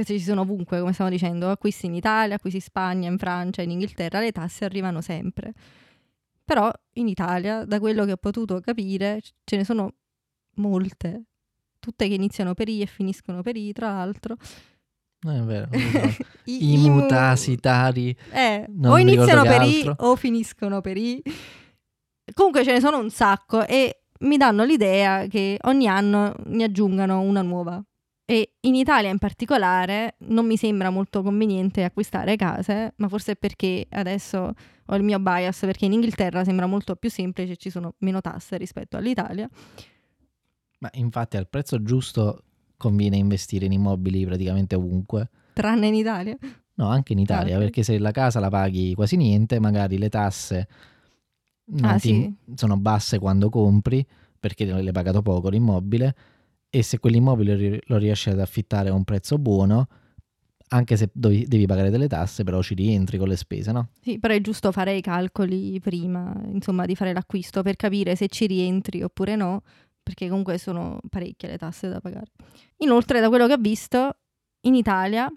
Queste 0.00 0.18
ci 0.18 0.24
sono 0.24 0.40
ovunque, 0.40 0.80
come 0.80 0.94
stiamo 0.94 1.10
dicendo, 1.10 1.50
acquisti 1.50 1.84
in 1.84 1.94
Italia, 1.94 2.36
acquisti 2.36 2.56
in 2.56 2.64
Spagna, 2.64 3.10
in 3.10 3.18
Francia, 3.18 3.60
in 3.60 3.70
Inghilterra, 3.70 4.18
le 4.20 4.32
tasse 4.32 4.64
arrivano 4.64 5.02
sempre. 5.02 5.52
Però 6.42 6.72
in 6.94 7.06
Italia, 7.06 7.66
da 7.66 7.78
quello 7.78 8.06
che 8.06 8.12
ho 8.12 8.16
potuto 8.16 8.60
capire, 8.60 9.20
ce 9.44 9.56
ne 9.56 9.64
sono 9.64 9.92
molte 10.54 11.24
tutte 11.78 12.08
che 12.08 12.14
iniziano 12.14 12.54
per 12.54 12.70
I 12.70 12.80
e 12.80 12.86
finiscono 12.86 13.42
per 13.42 13.56
I, 13.56 13.72
tra 13.74 13.92
l'altro. 13.92 14.36
Non 15.20 15.36
è 15.36 15.42
vero. 15.42 15.68
I, 16.44 16.72
I 16.72 16.78
mutasitari. 16.78 18.16
Eh, 18.32 18.70
o 18.82 18.96
iniziano 18.96 19.42
per 19.42 19.60
I 19.60 19.92
o 19.98 20.16
finiscono 20.16 20.80
per 20.80 20.96
I. 20.96 21.22
Comunque 22.32 22.64
ce 22.64 22.72
ne 22.72 22.80
sono 22.80 22.98
un 22.98 23.10
sacco 23.10 23.66
e 23.66 24.04
mi 24.20 24.38
danno 24.38 24.64
l'idea 24.64 25.26
che 25.26 25.58
ogni 25.64 25.88
anno 25.88 26.34
ne 26.46 26.64
aggiungano 26.64 27.20
una 27.20 27.42
nuova. 27.42 27.84
E 28.30 28.52
in 28.60 28.76
Italia 28.76 29.10
in 29.10 29.18
particolare 29.18 30.14
non 30.18 30.46
mi 30.46 30.56
sembra 30.56 30.88
molto 30.90 31.20
conveniente 31.20 31.82
acquistare 31.82 32.36
case, 32.36 32.94
ma 32.98 33.08
forse 33.08 33.34
perché 33.34 33.88
adesso 33.90 34.54
ho 34.86 34.94
il 34.94 35.02
mio 35.02 35.18
bias, 35.18 35.58
perché 35.58 35.86
in 35.86 35.94
Inghilterra 35.94 36.44
sembra 36.44 36.66
molto 36.66 36.94
più 36.94 37.10
semplice, 37.10 37.56
ci 37.56 37.70
sono 37.70 37.94
meno 37.98 38.20
tasse 38.20 38.56
rispetto 38.56 38.96
all'Italia. 38.96 39.48
Ma 40.78 40.90
infatti 40.92 41.38
al 41.38 41.48
prezzo 41.48 41.82
giusto 41.82 42.44
conviene 42.76 43.16
investire 43.16 43.64
in 43.64 43.72
immobili 43.72 44.24
praticamente 44.24 44.76
ovunque. 44.76 45.28
Tranne 45.54 45.88
in 45.88 45.94
Italia? 45.94 46.38
No, 46.74 46.86
anche 46.86 47.14
in 47.14 47.18
Italia, 47.18 47.54
ah, 47.54 47.56
okay. 47.56 47.64
perché 47.64 47.82
se 47.82 47.98
la 47.98 48.12
casa 48.12 48.38
la 48.38 48.48
paghi 48.48 48.94
quasi 48.94 49.16
niente, 49.16 49.58
magari 49.58 49.98
le 49.98 50.08
tasse 50.08 50.68
ah, 51.80 51.98
sì. 51.98 52.32
sono 52.54 52.78
basse 52.78 53.18
quando 53.18 53.50
compri, 53.50 54.06
perché 54.38 54.66
l'hai 54.66 54.92
pagato 54.92 55.20
poco 55.20 55.48
l'immobile, 55.48 56.14
e 56.70 56.82
se 56.82 56.98
quell'immobile 56.98 57.80
lo 57.84 57.96
riesci 57.96 58.30
ad 58.30 58.38
affittare 58.38 58.88
a 58.88 58.94
un 58.94 59.04
prezzo 59.04 59.38
buono, 59.38 59.88
anche 60.68 60.96
se 60.96 61.10
devi, 61.12 61.44
devi 61.46 61.66
pagare 61.66 61.90
delle 61.90 62.06
tasse, 62.06 62.44
però 62.44 62.62
ci 62.62 62.74
rientri 62.74 63.18
con 63.18 63.26
le 63.26 63.36
spese, 63.36 63.72
no? 63.72 63.88
Sì, 64.00 64.20
però 64.20 64.34
è 64.34 64.40
giusto 64.40 64.70
fare 64.70 64.94
i 64.94 65.00
calcoli 65.00 65.80
prima, 65.80 66.32
insomma, 66.52 66.86
di 66.86 66.94
fare 66.94 67.12
l'acquisto 67.12 67.62
per 67.62 67.74
capire 67.74 68.14
se 68.14 68.28
ci 68.28 68.46
rientri 68.46 69.02
oppure 69.02 69.34
no, 69.34 69.62
perché 70.00 70.28
comunque 70.28 70.58
sono 70.58 71.00
parecchie 71.08 71.48
le 71.48 71.58
tasse 71.58 71.88
da 71.88 72.00
pagare. 72.00 72.30
Inoltre, 72.78 73.20
da 73.20 73.28
quello 73.28 73.48
che 73.48 73.54
ho 73.54 73.58
visto, 73.58 74.16
in 74.62 74.74
Italia 74.76 75.30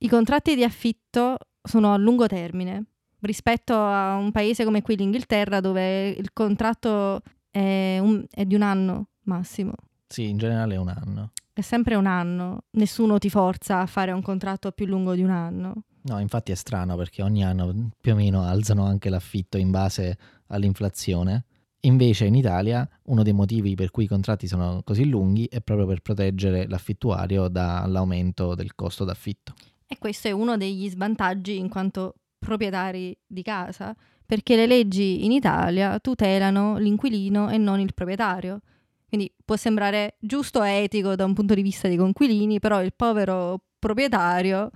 i 0.00 0.08
contratti 0.08 0.54
di 0.54 0.62
affitto 0.62 1.38
sono 1.62 1.92
a 1.92 1.96
lungo 1.96 2.26
termine 2.26 2.84
rispetto 3.20 3.74
a 3.74 4.14
un 4.16 4.30
paese 4.30 4.64
come 4.64 4.82
qui 4.82 4.96
l'Inghilterra 4.96 5.60
dove 5.60 6.08
il 6.10 6.32
contratto 6.32 7.20
è, 7.50 7.98
un, 7.98 8.24
è 8.30 8.44
di 8.44 8.54
un 8.54 8.62
anno 8.62 9.08
massimo. 9.22 9.72
Sì, 10.08 10.28
in 10.28 10.38
generale 10.38 10.74
è 10.74 10.78
un 10.78 10.88
anno. 10.88 11.32
È 11.52 11.60
sempre 11.60 11.94
un 11.94 12.06
anno, 12.06 12.64
nessuno 12.72 13.18
ti 13.18 13.30
forza 13.30 13.80
a 13.80 13.86
fare 13.86 14.12
un 14.12 14.22
contratto 14.22 14.70
più 14.72 14.86
lungo 14.86 15.14
di 15.14 15.22
un 15.22 15.30
anno. 15.30 15.82
No, 16.02 16.18
infatti 16.20 16.52
è 16.52 16.54
strano 16.54 16.96
perché 16.96 17.22
ogni 17.22 17.44
anno 17.44 17.90
più 18.00 18.12
o 18.12 18.14
meno 18.14 18.42
alzano 18.42 18.84
anche 18.84 19.10
l'affitto 19.10 19.58
in 19.58 19.70
base 19.70 20.16
all'inflazione 20.46 21.44
Invece 21.82 22.24
in 22.24 22.34
Italia 22.34 22.88
uno 23.04 23.22
dei 23.22 23.32
motivi 23.32 23.76
per 23.76 23.92
cui 23.92 24.04
i 24.04 24.08
contratti 24.08 24.48
sono 24.48 24.82
così 24.82 25.08
lunghi 25.08 25.46
è 25.46 25.60
proprio 25.60 25.86
per 25.86 26.00
proteggere 26.00 26.66
l'affittuario 26.66 27.46
dall'aumento 27.46 28.56
del 28.56 28.74
costo 28.74 29.04
d'affitto. 29.04 29.54
E 29.86 29.96
questo 29.98 30.26
è 30.26 30.32
uno 30.32 30.56
degli 30.56 30.88
svantaggi 30.88 31.56
in 31.56 31.68
quanto 31.68 32.14
proprietari 32.36 33.16
di 33.24 33.42
casa, 33.42 33.94
perché 34.26 34.56
le 34.56 34.66
leggi 34.66 35.24
in 35.24 35.30
Italia 35.30 35.98
tutelano 36.00 36.78
l'inquilino 36.78 37.48
e 37.48 37.58
non 37.58 37.78
il 37.78 37.94
proprietario. 37.94 38.60
Quindi 39.08 39.32
può 39.44 39.56
sembrare 39.56 40.16
giusto 40.20 40.62
e 40.62 40.82
etico 40.82 41.14
da 41.16 41.24
un 41.24 41.32
punto 41.32 41.54
di 41.54 41.62
vista 41.62 41.88
dei 41.88 41.96
conquilini, 41.96 42.58
però 42.58 42.82
il 42.82 42.92
povero 42.94 43.58
proprietario 43.78 44.70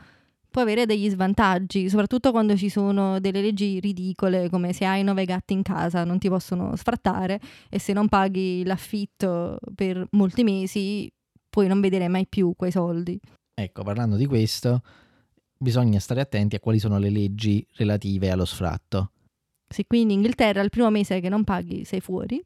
può 0.52 0.62
avere 0.62 0.86
degli 0.86 1.08
svantaggi, 1.08 1.88
soprattutto 1.88 2.30
quando 2.30 2.56
ci 2.56 2.68
sono 2.68 3.20
delle 3.20 3.40
leggi 3.40 3.80
ridicole, 3.80 4.48
come 4.48 4.72
se 4.72 4.84
hai 4.84 5.02
nove 5.02 5.24
gatti 5.24 5.54
in 5.54 5.62
casa 5.62 6.04
non 6.04 6.18
ti 6.18 6.28
possono 6.28 6.76
sfrattare 6.76 7.40
e 7.68 7.78
se 7.78 7.92
non 7.92 8.08
paghi 8.08 8.62
l'affitto 8.64 9.58
per 9.74 10.06
molti 10.12 10.44
mesi 10.44 11.10
puoi 11.48 11.68
non 11.68 11.80
vedere 11.80 12.08
mai 12.08 12.26
più 12.26 12.54
quei 12.56 12.70
soldi. 12.70 13.18
Ecco, 13.54 13.82
parlando 13.82 14.16
di 14.16 14.26
questo, 14.26 14.82
bisogna 15.58 15.98
stare 16.00 16.20
attenti 16.20 16.56
a 16.56 16.60
quali 16.60 16.78
sono 16.78 16.98
le 16.98 17.10
leggi 17.10 17.66
relative 17.76 18.30
allo 18.30 18.44
sfratto. 18.44 19.10
Se 19.68 19.86
qui 19.86 20.02
in 20.02 20.10
Inghilterra 20.10 20.60
il 20.60 20.70
primo 20.70 20.90
mese 20.90 21.20
che 21.20 21.28
non 21.28 21.44
paghi 21.44 21.84
sei 21.84 22.00
fuori. 22.00 22.42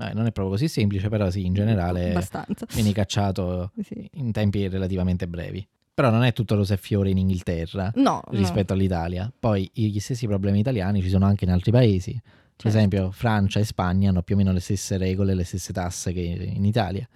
Eh, 0.00 0.14
non 0.14 0.26
è 0.26 0.32
proprio 0.32 0.48
così 0.48 0.68
semplice, 0.68 1.08
però 1.08 1.30
sì, 1.30 1.44
in 1.44 1.52
generale 1.52 2.10
Abbastanza. 2.10 2.66
vieni 2.72 2.92
cacciato 2.92 3.72
sì. 3.82 4.08
in 4.14 4.32
tempi 4.32 4.66
relativamente 4.68 5.28
brevi. 5.28 5.66
Però 5.92 6.10
non 6.10 6.22
è 6.22 6.32
tutto 6.32 6.54
rose 6.54 6.74
e 6.74 6.76
fiore 6.78 7.10
in 7.10 7.18
Inghilterra 7.18 7.92
no, 7.96 8.22
rispetto 8.30 8.72
no. 8.72 8.80
all'Italia. 8.80 9.30
Poi 9.38 9.70
gli 9.74 9.98
stessi 9.98 10.26
problemi 10.26 10.60
italiani 10.60 11.02
ci 11.02 11.10
sono 11.10 11.26
anche 11.26 11.44
in 11.44 11.50
altri 11.50 11.70
paesi. 11.70 12.12
Per 12.12 12.22
certo. 12.56 12.68
esempio, 12.68 13.10
Francia 13.10 13.60
e 13.60 13.64
Spagna 13.64 14.08
hanno 14.08 14.22
più 14.22 14.34
o 14.34 14.38
meno 14.38 14.52
le 14.52 14.60
stesse 14.60 14.96
regole, 14.96 15.34
le 15.34 15.44
stesse 15.44 15.72
tasse 15.72 16.12
che 16.12 16.20
in 16.20 16.64
Italia. 16.64 17.06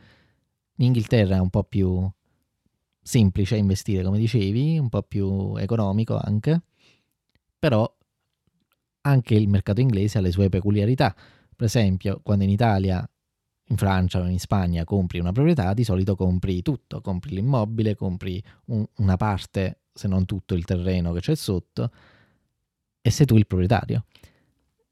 In 0.77 0.87
Inghilterra 0.87 1.37
è 1.37 1.41
un 1.41 1.51
po' 1.51 1.65
più 1.65 2.11
semplice 3.01 3.57
investire, 3.57 4.03
come 4.03 4.19
dicevi, 4.19 4.79
un 4.79 4.89
po' 4.89 5.03
più 5.03 5.57
economico 5.57 6.19
anche. 6.19 6.63
Però 7.59 7.91
anche 9.03 9.35
il 9.35 9.49
mercato 9.49 9.81
inglese 9.81 10.19
ha 10.19 10.21
le 10.21 10.31
sue 10.31 10.49
peculiarità. 10.49 11.15
Per 11.55 11.67
esempio, 11.67 12.21
quando 12.23 12.45
in 12.45 12.51
Italia 12.51 13.09
in 13.69 13.77
Francia 13.77 14.21
o 14.21 14.27
in 14.27 14.39
Spagna 14.39 14.85
compri 14.85 15.19
una 15.19 15.33
proprietà, 15.33 15.73
di 15.73 15.85
solito 15.85 16.17
compri 16.17 16.63
tutto, 16.63 17.01
compri 17.01 17.35
l'immobile, 17.35 17.95
compri 17.95 18.43
un, 18.67 18.85
una 18.97 19.17
parte, 19.17 19.81
se 19.93 20.09
non 20.09 20.27
tutto 20.27 20.55
il 20.55 20.65
terreno 20.65 21.13
che 21.13 21.21
c'è 21.21 21.35
sotto, 21.35 21.91
e 23.01 23.11
sei 23.11 23.27
tu 23.27 23.37
il 23.37 23.47
proprietario. 23.47 24.05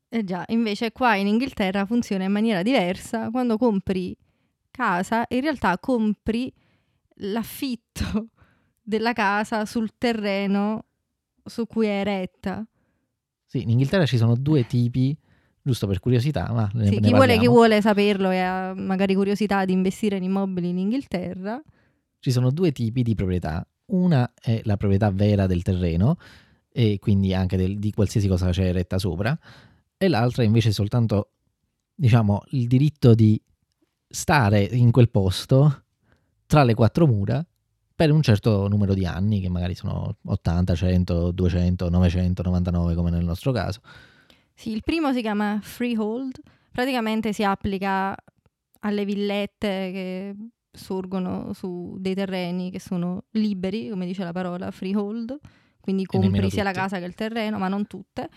Eh 0.08 0.24
già, 0.24 0.44
invece 0.48 0.92
qua 0.92 1.14
in 1.16 1.26
Inghilterra 1.26 1.86
funziona 1.86 2.24
in 2.24 2.32
maniera 2.32 2.62
diversa. 2.62 3.30
Quando 3.30 3.56
compri 3.56 4.14
casa, 4.70 5.24
in 5.28 5.40
realtà 5.40 5.78
compri 5.78 6.52
l'affitto 7.16 8.28
della 8.82 9.12
casa 9.12 9.64
sul 9.64 9.92
terreno 9.96 10.84
su 11.44 11.66
cui 11.66 11.86
è 11.86 12.00
eretta. 12.00 12.66
Sì, 13.46 13.62
in 13.62 13.70
Inghilterra 13.70 14.06
ci 14.06 14.16
sono 14.16 14.34
due 14.34 14.66
tipi, 14.66 15.16
giusto 15.62 15.86
per 15.86 16.00
curiosità, 16.00 16.50
ma 16.52 16.68
ne, 16.74 16.86
Sì, 16.86 16.94
ne 16.94 17.00
chi, 17.00 17.14
vuole, 17.14 17.38
chi 17.38 17.48
vuole 17.48 17.80
saperlo 17.80 18.30
e 18.30 18.38
ha 18.38 18.74
magari 18.74 19.14
curiosità 19.14 19.64
di 19.64 19.72
investire 19.72 20.16
in 20.16 20.24
immobili 20.24 20.68
in 20.68 20.78
Inghilterra, 20.78 21.62
Ci 22.18 22.30
sono 22.30 22.50
due 22.50 22.70
tipi 22.70 23.02
di 23.02 23.14
proprietà. 23.14 23.66
Una 23.86 24.32
è 24.40 24.60
la 24.64 24.76
proprietà 24.76 25.10
vera 25.10 25.46
del 25.46 25.62
terreno, 25.62 26.16
e 26.70 26.98
quindi 27.00 27.34
anche 27.34 27.56
del- 27.56 27.78
di 27.78 27.92
qualsiasi 27.92 28.28
cosa 28.28 28.50
c'è 28.50 28.66
eretta 28.66 28.98
sopra, 28.98 29.36
e 29.96 30.08
l'altra 30.08 30.42
invece 30.44 30.68
è 30.68 30.72
soltanto, 30.72 31.30
diciamo, 31.94 32.42
il 32.50 32.66
diritto 32.68 33.14
di 33.14 33.40
stare 34.08 34.62
in 34.62 34.90
quel 34.90 35.10
posto 35.10 35.84
tra 36.46 36.62
le 36.64 36.74
quattro 36.74 37.06
mura 37.06 37.44
per 37.94 38.10
un 38.10 38.22
certo 38.22 38.68
numero 38.68 38.94
di 38.94 39.04
anni, 39.04 39.40
che 39.40 39.48
magari 39.48 39.74
sono 39.74 40.16
80, 40.24 40.74
100, 40.74 41.30
200, 41.30 41.88
999 41.88 42.94
come 42.94 43.10
nel 43.10 43.24
nostro 43.24 43.52
caso. 43.52 43.80
Sì, 44.54 44.70
il 44.70 44.82
primo 44.82 45.12
si 45.12 45.20
chiama 45.20 45.58
freehold, 45.62 46.40
praticamente 46.70 47.32
si 47.32 47.42
applica 47.42 48.16
alle 48.80 49.04
villette 49.04 49.90
che 49.92 50.36
sorgono 50.70 51.52
su 51.52 51.96
dei 51.98 52.14
terreni 52.14 52.70
che 52.70 52.80
sono 52.80 53.24
liberi, 53.32 53.88
come 53.90 54.06
dice 54.06 54.24
la 54.24 54.32
parola 54.32 54.70
freehold, 54.70 55.38
quindi 55.80 56.06
compri 56.06 56.50
sia 56.50 56.62
la 56.62 56.72
casa 56.72 56.98
che 56.98 57.04
il 57.04 57.14
terreno, 57.14 57.58
ma 57.58 57.68
non 57.68 57.86
tutte. 57.86 58.28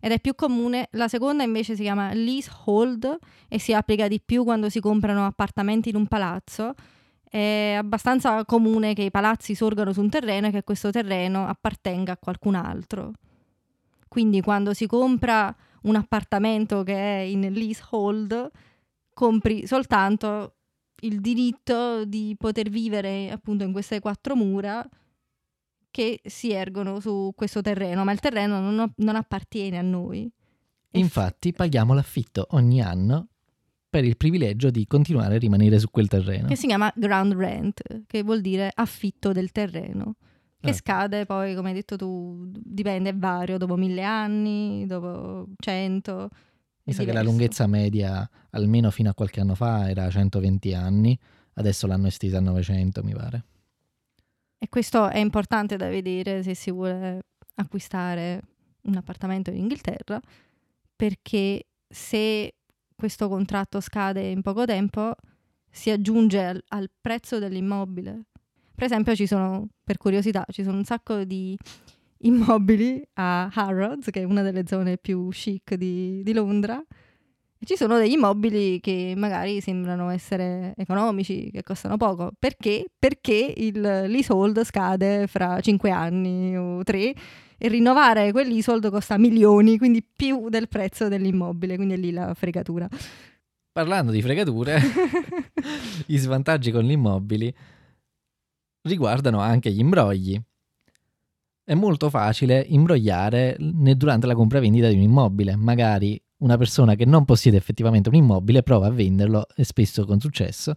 Ed 0.00 0.10
è 0.10 0.20
più 0.20 0.34
comune, 0.34 0.88
la 0.92 1.08
seconda 1.08 1.44
invece 1.44 1.76
si 1.76 1.82
chiama 1.82 2.12
leasehold 2.12 3.16
e 3.48 3.58
si 3.58 3.72
applica 3.72 4.06
di 4.06 4.20
più 4.20 4.44
quando 4.44 4.68
si 4.68 4.80
comprano 4.80 5.24
appartamenti 5.24 5.88
in 5.88 5.96
un 5.96 6.06
palazzo. 6.06 6.74
È 7.22 7.74
abbastanza 7.78 8.44
comune 8.44 8.92
che 8.92 9.02
i 9.02 9.10
palazzi 9.10 9.54
sorgano 9.54 9.92
su 9.92 10.00
un 10.00 10.10
terreno 10.10 10.48
e 10.48 10.50
che 10.50 10.62
questo 10.62 10.90
terreno 10.90 11.46
appartenga 11.46 12.12
a 12.12 12.18
qualcun 12.18 12.54
altro. 12.54 13.12
Quindi 14.14 14.42
quando 14.42 14.74
si 14.74 14.86
compra 14.86 15.52
un 15.82 15.96
appartamento 15.96 16.84
che 16.84 16.94
è 16.94 17.18
in 17.22 17.52
leasehold, 17.52 18.48
compri 19.12 19.66
soltanto 19.66 20.54
il 21.00 21.20
diritto 21.20 22.04
di 22.04 22.36
poter 22.38 22.68
vivere 22.68 23.28
appunto 23.32 23.64
in 23.64 23.72
queste 23.72 23.98
quattro 23.98 24.36
mura 24.36 24.88
che 25.90 26.20
si 26.24 26.52
ergono 26.52 27.00
su 27.00 27.32
questo 27.34 27.60
terreno, 27.60 28.04
ma 28.04 28.12
il 28.12 28.20
terreno 28.20 28.60
non, 28.60 28.92
non 28.94 29.16
appartiene 29.16 29.78
a 29.78 29.82
noi. 29.82 30.30
Infatti 30.92 31.52
paghiamo 31.52 31.92
l'affitto 31.92 32.46
ogni 32.50 32.80
anno 32.80 33.30
per 33.90 34.04
il 34.04 34.16
privilegio 34.16 34.70
di 34.70 34.86
continuare 34.86 35.34
a 35.34 35.38
rimanere 35.38 35.80
su 35.80 35.90
quel 35.90 36.06
terreno. 36.06 36.46
che 36.46 36.54
si 36.54 36.68
chiama 36.68 36.92
ground 36.94 37.32
rent, 37.32 38.04
che 38.06 38.22
vuol 38.22 38.40
dire 38.40 38.70
affitto 38.72 39.32
del 39.32 39.50
terreno, 39.50 40.14
che 40.64 40.70
Ah. 40.70 40.74
scade 40.74 41.26
poi, 41.26 41.54
come 41.54 41.68
hai 41.68 41.74
detto 41.74 41.96
tu, 41.96 42.50
dipende, 42.50 43.10
è 43.10 43.14
vario, 43.16 43.58
dopo 43.58 43.76
mille 43.76 44.02
anni, 44.02 44.84
dopo 44.86 45.48
cento. 45.58 46.28
Mi 46.84 46.92
sa 46.92 47.04
che 47.04 47.12
la 47.12 47.22
lunghezza 47.22 47.66
media, 47.66 48.28
almeno 48.50 48.90
fino 48.90 49.10
a 49.10 49.14
qualche 49.14 49.40
anno 49.40 49.54
fa, 49.54 49.88
era 49.88 50.10
120 50.10 50.74
anni, 50.74 51.18
adesso 51.54 51.86
l'hanno 51.86 52.08
estesa 52.08 52.38
a 52.38 52.40
900, 52.40 53.02
mi 53.02 53.14
pare. 53.14 53.44
E 54.58 54.68
questo 54.68 55.08
è 55.08 55.18
importante 55.18 55.76
da 55.76 55.88
vedere 55.88 56.42
se 56.42 56.54
si 56.54 56.70
vuole 56.70 57.22
acquistare 57.56 58.42
un 58.82 58.96
appartamento 58.96 59.50
in 59.50 59.56
Inghilterra, 59.58 60.20
perché 60.96 61.66
se 61.88 62.54
questo 62.94 63.28
contratto 63.28 63.80
scade 63.80 64.22
in 64.22 64.42
poco 64.42 64.64
tempo, 64.64 65.14
si 65.70 65.90
aggiunge 65.90 66.44
al, 66.44 66.62
al 66.68 66.90
prezzo 67.00 67.38
dell'immobile. 67.38 68.26
Per 68.74 68.84
esempio, 68.84 69.14
ci 69.14 69.26
sono, 69.26 69.68
per 69.84 69.98
curiosità, 69.98 70.44
ci 70.50 70.62
sono 70.62 70.76
un 70.76 70.84
sacco 70.84 71.24
di 71.24 71.56
immobili 72.18 73.02
a 73.14 73.50
Harrods, 73.52 74.10
che 74.10 74.22
è 74.22 74.24
una 74.24 74.42
delle 74.42 74.64
zone 74.66 74.96
più 74.96 75.28
chic 75.28 75.74
di, 75.74 76.22
di 76.22 76.32
Londra, 76.32 76.82
e 77.56 77.66
ci 77.66 77.76
sono 77.76 77.98
degli 77.98 78.12
immobili 78.12 78.80
che 78.80 79.14
magari 79.16 79.60
sembrano 79.60 80.10
essere 80.10 80.74
economici, 80.76 81.50
che 81.52 81.62
costano 81.62 81.96
poco. 81.96 82.32
Perché? 82.38 82.86
Perché 82.98 83.54
il 83.56 83.80
leasehold 83.80 84.64
scade 84.64 85.26
fra 85.28 85.60
5 85.60 85.90
anni 85.90 86.56
o 86.58 86.82
3 86.82 87.14
e 87.56 87.68
rinnovare 87.68 88.32
quel 88.32 88.48
leasehold 88.48 88.90
costa 88.90 89.16
milioni, 89.16 89.78
quindi 89.78 90.04
più 90.04 90.48
del 90.48 90.68
prezzo 90.68 91.08
dell'immobile, 91.08 91.76
quindi 91.76 91.94
è 91.94 91.96
lì 91.96 92.10
la 92.10 92.34
fregatura. 92.34 92.88
Parlando 93.72 94.12
di 94.12 94.20
fregature, 94.20 94.80
gli 96.06 96.16
svantaggi 96.16 96.70
con 96.70 96.82
gli 96.82 96.92
immobili 96.92 97.54
riguardano 98.84 99.40
anche 99.40 99.70
gli 99.70 99.80
imbrogli. 99.80 100.40
È 101.62 101.74
molto 101.74 102.10
facile 102.10 102.60
imbrogliare 102.60 103.56
durante 103.58 104.26
la 104.26 104.34
compravendita 104.34 104.88
di 104.88 104.96
un 104.96 105.02
immobile. 105.02 105.56
Magari 105.56 106.20
una 106.38 106.58
persona 106.58 106.94
che 106.94 107.06
non 107.06 107.24
possiede 107.24 107.56
effettivamente 107.56 108.10
un 108.10 108.16
immobile 108.16 108.62
prova 108.62 108.86
a 108.86 108.90
venderlo, 108.90 109.46
e 109.56 109.64
spesso 109.64 110.04
con 110.04 110.20
successo, 110.20 110.74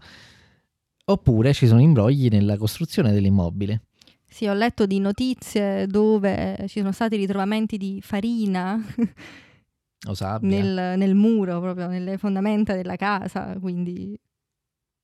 oppure 1.06 1.54
ci 1.54 1.68
sono 1.68 1.82
imbrogli 1.82 2.30
nella 2.30 2.58
costruzione 2.58 3.12
dell'immobile. 3.12 3.82
Sì, 4.26 4.48
ho 4.48 4.54
letto 4.54 4.86
di 4.86 5.00
notizie 5.00 5.88
dove 5.88 6.66
ci 6.68 6.80
sono 6.80 6.92
stati 6.92 7.18
ritrovamenti 7.18 7.78
di 7.78 8.00
farina 8.02 8.82
nel, 10.42 10.98
nel 10.98 11.16
muro, 11.16 11.60
proprio 11.60 11.88
nelle 11.88 12.18
fondamenta 12.18 12.76
della 12.76 12.96
casa, 12.96 13.58
quindi 13.60 14.18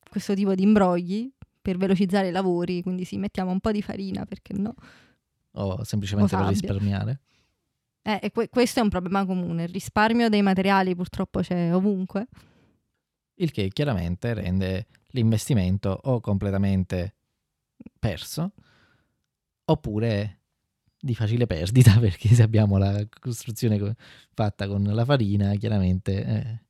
questo 0.09 0.33
tipo 0.33 0.53
di 0.55 0.63
imbrogli 0.63 1.32
per 1.63 1.77
velocizzare 1.77 2.27
i 2.27 2.31
lavori, 2.31 2.83
quindi 2.83 3.05
sì, 3.05 3.17
mettiamo 3.17 3.49
un 3.49 3.61
po' 3.61 3.71
di 3.71 3.81
farina, 3.81 4.25
perché 4.25 4.53
no? 4.53 4.75
o 5.53 5.83
semplicemente 5.83 6.35
o 6.35 6.39
per 6.39 6.47
risparmiare. 6.47 7.19
Eh, 8.01 8.31
que- 8.33 8.49
questo 8.49 8.79
è 8.79 8.83
un 8.83 8.89
problema 8.89 9.25
comune, 9.25 9.63
il 9.63 9.69
risparmio 9.69 10.29
dei 10.29 10.41
materiali 10.41 10.93
purtroppo 10.95 11.39
c'è 11.39 11.73
ovunque. 11.73 12.27
Il 13.35 13.51
che 13.51 13.69
chiaramente 13.69 14.33
rende 14.33 14.87
l'investimento 15.11 15.97
o 16.03 16.19
completamente 16.19 17.15
perso 17.97 18.51
oppure 19.65 20.39
di 20.99 21.15
facile 21.15 21.47
perdita 21.47 21.97
perché 21.99 22.33
se 22.33 22.43
abbiamo 22.43 22.77
la 22.77 23.05
costruzione 23.19 23.79
co- 23.79 23.93
fatta 24.33 24.67
con 24.67 24.83
la 24.83 25.05
farina 25.05 25.55
chiaramente 25.55 26.25
eh, 26.25 26.63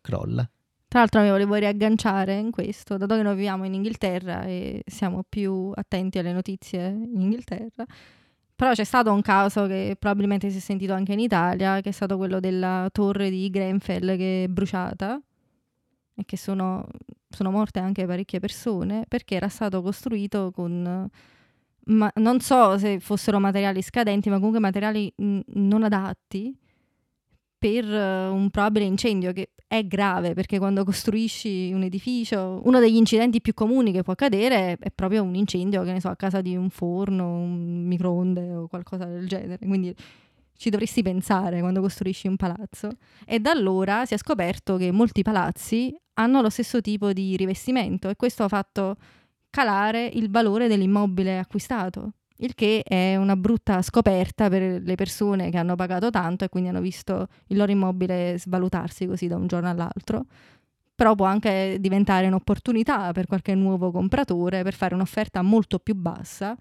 crolla. 0.00 0.48
Tra 0.88 1.00
l'altro 1.00 1.20
mi 1.20 1.28
volevo 1.28 1.54
riagganciare 1.56 2.36
in 2.38 2.50
questo, 2.50 2.96
dato 2.96 3.14
che 3.14 3.22
noi 3.22 3.34
viviamo 3.34 3.66
in 3.66 3.74
Inghilterra 3.74 4.44
e 4.44 4.82
siamo 4.86 5.22
più 5.28 5.70
attenti 5.74 6.18
alle 6.18 6.32
notizie 6.32 6.86
in 6.88 7.20
Inghilterra, 7.20 7.84
però 8.56 8.72
c'è 8.72 8.84
stato 8.84 9.12
un 9.12 9.20
caso 9.20 9.66
che 9.66 9.96
probabilmente 9.98 10.48
si 10.50 10.56
è 10.56 10.60
sentito 10.60 10.94
anche 10.94 11.12
in 11.12 11.20
Italia, 11.20 11.80
che 11.82 11.90
è 11.90 11.92
stato 11.92 12.16
quello 12.16 12.40
della 12.40 12.88
torre 12.90 13.28
di 13.30 13.50
Grenfell 13.50 14.16
che 14.16 14.44
è 14.44 14.48
bruciata 14.48 15.20
e 16.14 16.24
che 16.24 16.36
sono, 16.38 16.86
sono 17.28 17.50
morte 17.50 17.80
anche 17.80 18.06
parecchie 18.06 18.40
persone 18.40 19.04
perché 19.06 19.34
era 19.36 19.48
stato 19.48 19.82
costruito 19.82 20.50
con, 20.52 21.08
ma 21.84 22.10
non 22.16 22.40
so 22.40 22.78
se 22.78 22.98
fossero 22.98 23.38
materiali 23.38 23.82
scadenti, 23.82 24.30
ma 24.30 24.36
comunque 24.36 24.60
materiali 24.60 25.12
mh, 25.14 25.40
non 25.54 25.82
adatti 25.84 26.56
per 27.58 27.84
eh, 27.84 28.28
un 28.28 28.50
probabile 28.50 28.84
incendio 28.84 29.32
che 29.32 29.50
è 29.66 29.86
grave 29.86 30.32
perché 30.32 30.58
quando 30.58 30.82
costruisci 30.84 31.72
un 31.72 31.82
edificio, 31.82 32.60
uno 32.64 32.80
degli 32.80 32.96
incidenti 32.96 33.40
più 33.40 33.52
comuni 33.52 33.92
che 33.92 34.02
può 34.02 34.14
accadere 34.14 34.78
è 34.78 34.90
proprio 34.94 35.22
un 35.22 35.34
incendio, 35.34 35.82
che 35.82 35.92
ne 35.92 36.00
so, 36.00 36.08
a 36.08 36.16
casa 36.16 36.40
di 36.40 36.56
un 36.56 36.70
forno, 36.70 37.38
un 37.38 37.84
microonde 37.84 38.54
o 38.54 38.66
qualcosa 38.66 39.04
del 39.04 39.28
genere. 39.28 39.58
Quindi 39.58 39.94
ci 40.56 40.70
dovresti 40.70 41.02
pensare 41.02 41.60
quando 41.60 41.80
costruisci 41.80 42.28
un 42.28 42.36
palazzo. 42.36 42.90
E 43.26 43.40
da 43.40 43.50
allora 43.50 44.06
si 44.06 44.14
è 44.14 44.18
scoperto 44.18 44.76
che 44.76 44.90
molti 44.90 45.22
palazzi 45.22 45.94
hanno 46.14 46.40
lo 46.40 46.50
stesso 46.50 46.80
tipo 46.80 47.12
di 47.12 47.36
rivestimento 47.36 48.08
e 48.08 48.16
questo 48.16 48.44
ha 48.44 48.48
fatto 48.48 48.96
calare 49.50 50.06
il 50.06 50.30
valore 50.30 50.66
dell'immobile 50.66 51.38
acquistato. 51.38 52.12
Il 52.40 52.54
che 52.54 52.82
è 52.84 53.16
una 53.16 53.34
brutta 53.36 53.82
scoperta 53.82 54.48
per 54.48 54.80
le 54.80 54.94
persone 54.94 55.50
che 55.50 55.56
hanno 55.56 55.74
pagato 55.74 56.10
tanto 56.10 56.44
e 56.44 56.48
quindi 56.48 56.68
hanno 56.68 56.80
visto 56.80 57.26
il 57.48 57.56
loro 57.56 57.72
immobile 57.72 58.38
svalutarsi 58.38 59.06
così 59.06 59.26
da 59.26 59.36
un 59.36 59.48
giorno 59.48 59.68
all'altro. 59.68 60.24
Però 60.94 61.14
può 61.14 61.26
anche 61.26 61.78
diventare 61.80 62.26
un'opportunità 62.28 63.12
per 63.12 63.26
qualche 63.26 63.54
nuovo 63.54 63.90
compratore 63.90 64.62
per 64.62 64.74
fare 64.74 64.94
un'offerta 64.94 65.42
molto 65.42 65.80
più 65.80 65.94
bassa, 65.94 66.56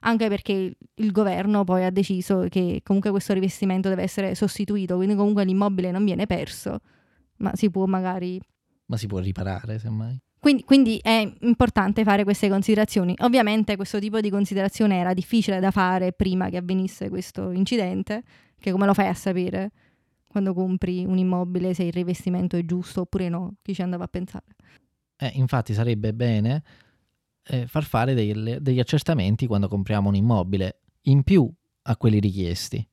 anche 0.00 0.28
perché 0.28 0.76
il 0.94 1.12
governo 1.12 1.64
poi 1.64 1.84
ha 1.84 1.90
deciso 1.90 2.46
che 2.48 2.80
comunque 2.82 3.10
questo 3.10 3.34
rivestimento 3.34 3.88
deve 3.90 4.02
essere 4.02 4.34
sostituito, 4.34 4.96
quindi 4.96 5.14
comunque 5.14 5.44
l'immobile 5.44 5.90
non 5.90 6.04
viene 6.04 6.26
perso, 6.26 6.80
ma 7.38 7.54
si 7.54 7.70
può 7.70 7.84
magari 7.84 8.40
Ma 8.86 8.96
si 8.96 9.06
può 9.06 9.18
riparare 9.18 9.78
semmai. 9.78 10.18
Quindi, 10.40 10.64
quindi 10.64 10.98
è 11.02 11.30
importante 11.40 12.02
fare 12.02 12.24
queste 12.24 12.48
considerazioni. 12.48 13.14
Ovviamente 13.20 13.76
questo 13.76 13.98
tipo 13.98 14.20
di 14.20 14.30
considerazione 14.30 14.96
era 14.96 15.12
difficile 15.12 15.60
da 15.60 15.70
fare 15.70 16.12
prima 16.12 16.48
che 16.48 16.56
avvenisse 16.56 17.10
questo 17.10 17.50
incidente, 17.50 18.22
Che 18.58 18.72
come 18.72 18.86
lo 18.86 18.94
fai 18.94 19.06
a 19.06 19.14
sapere 19.14 19.70
quando 20.26 20.54
compri 20.54 21.04
un 21.04 21.18
immobile 21.18 21.74
se 21.74 21.82
il 21.84 21.92
rivestimento 21.92 22.56
è 22.56 22.64
giusto 22.64 23.02
oppure 23.02 23.28
no? 23.28 23.56
Chi 23.62 23.74
ci 23.74 23.82
andava 23.82 24.04
a 24.04 24.08
pensare? 24.08 24.46
Eh, 25.16 25.32
infatti 25.34 25.74
sarebbe 25.74 26.14
bene 26.14 26.62
eh, 27.44 27.66
far 27.66 27.84
fare 27.84 28.14
dei, 28.14 28.58
degli 28.60 28.80
accertamenti 28.80 29.46
quando 29.46 29.68
compriamo 29.68 30.08
un 30.08 30.14
immobile 30.14 30.80
in 31.02 31.22
più 31.22 31.50
a 31.82 31.96
quelli 31.96 32.18
richiesti. 32.18 32.86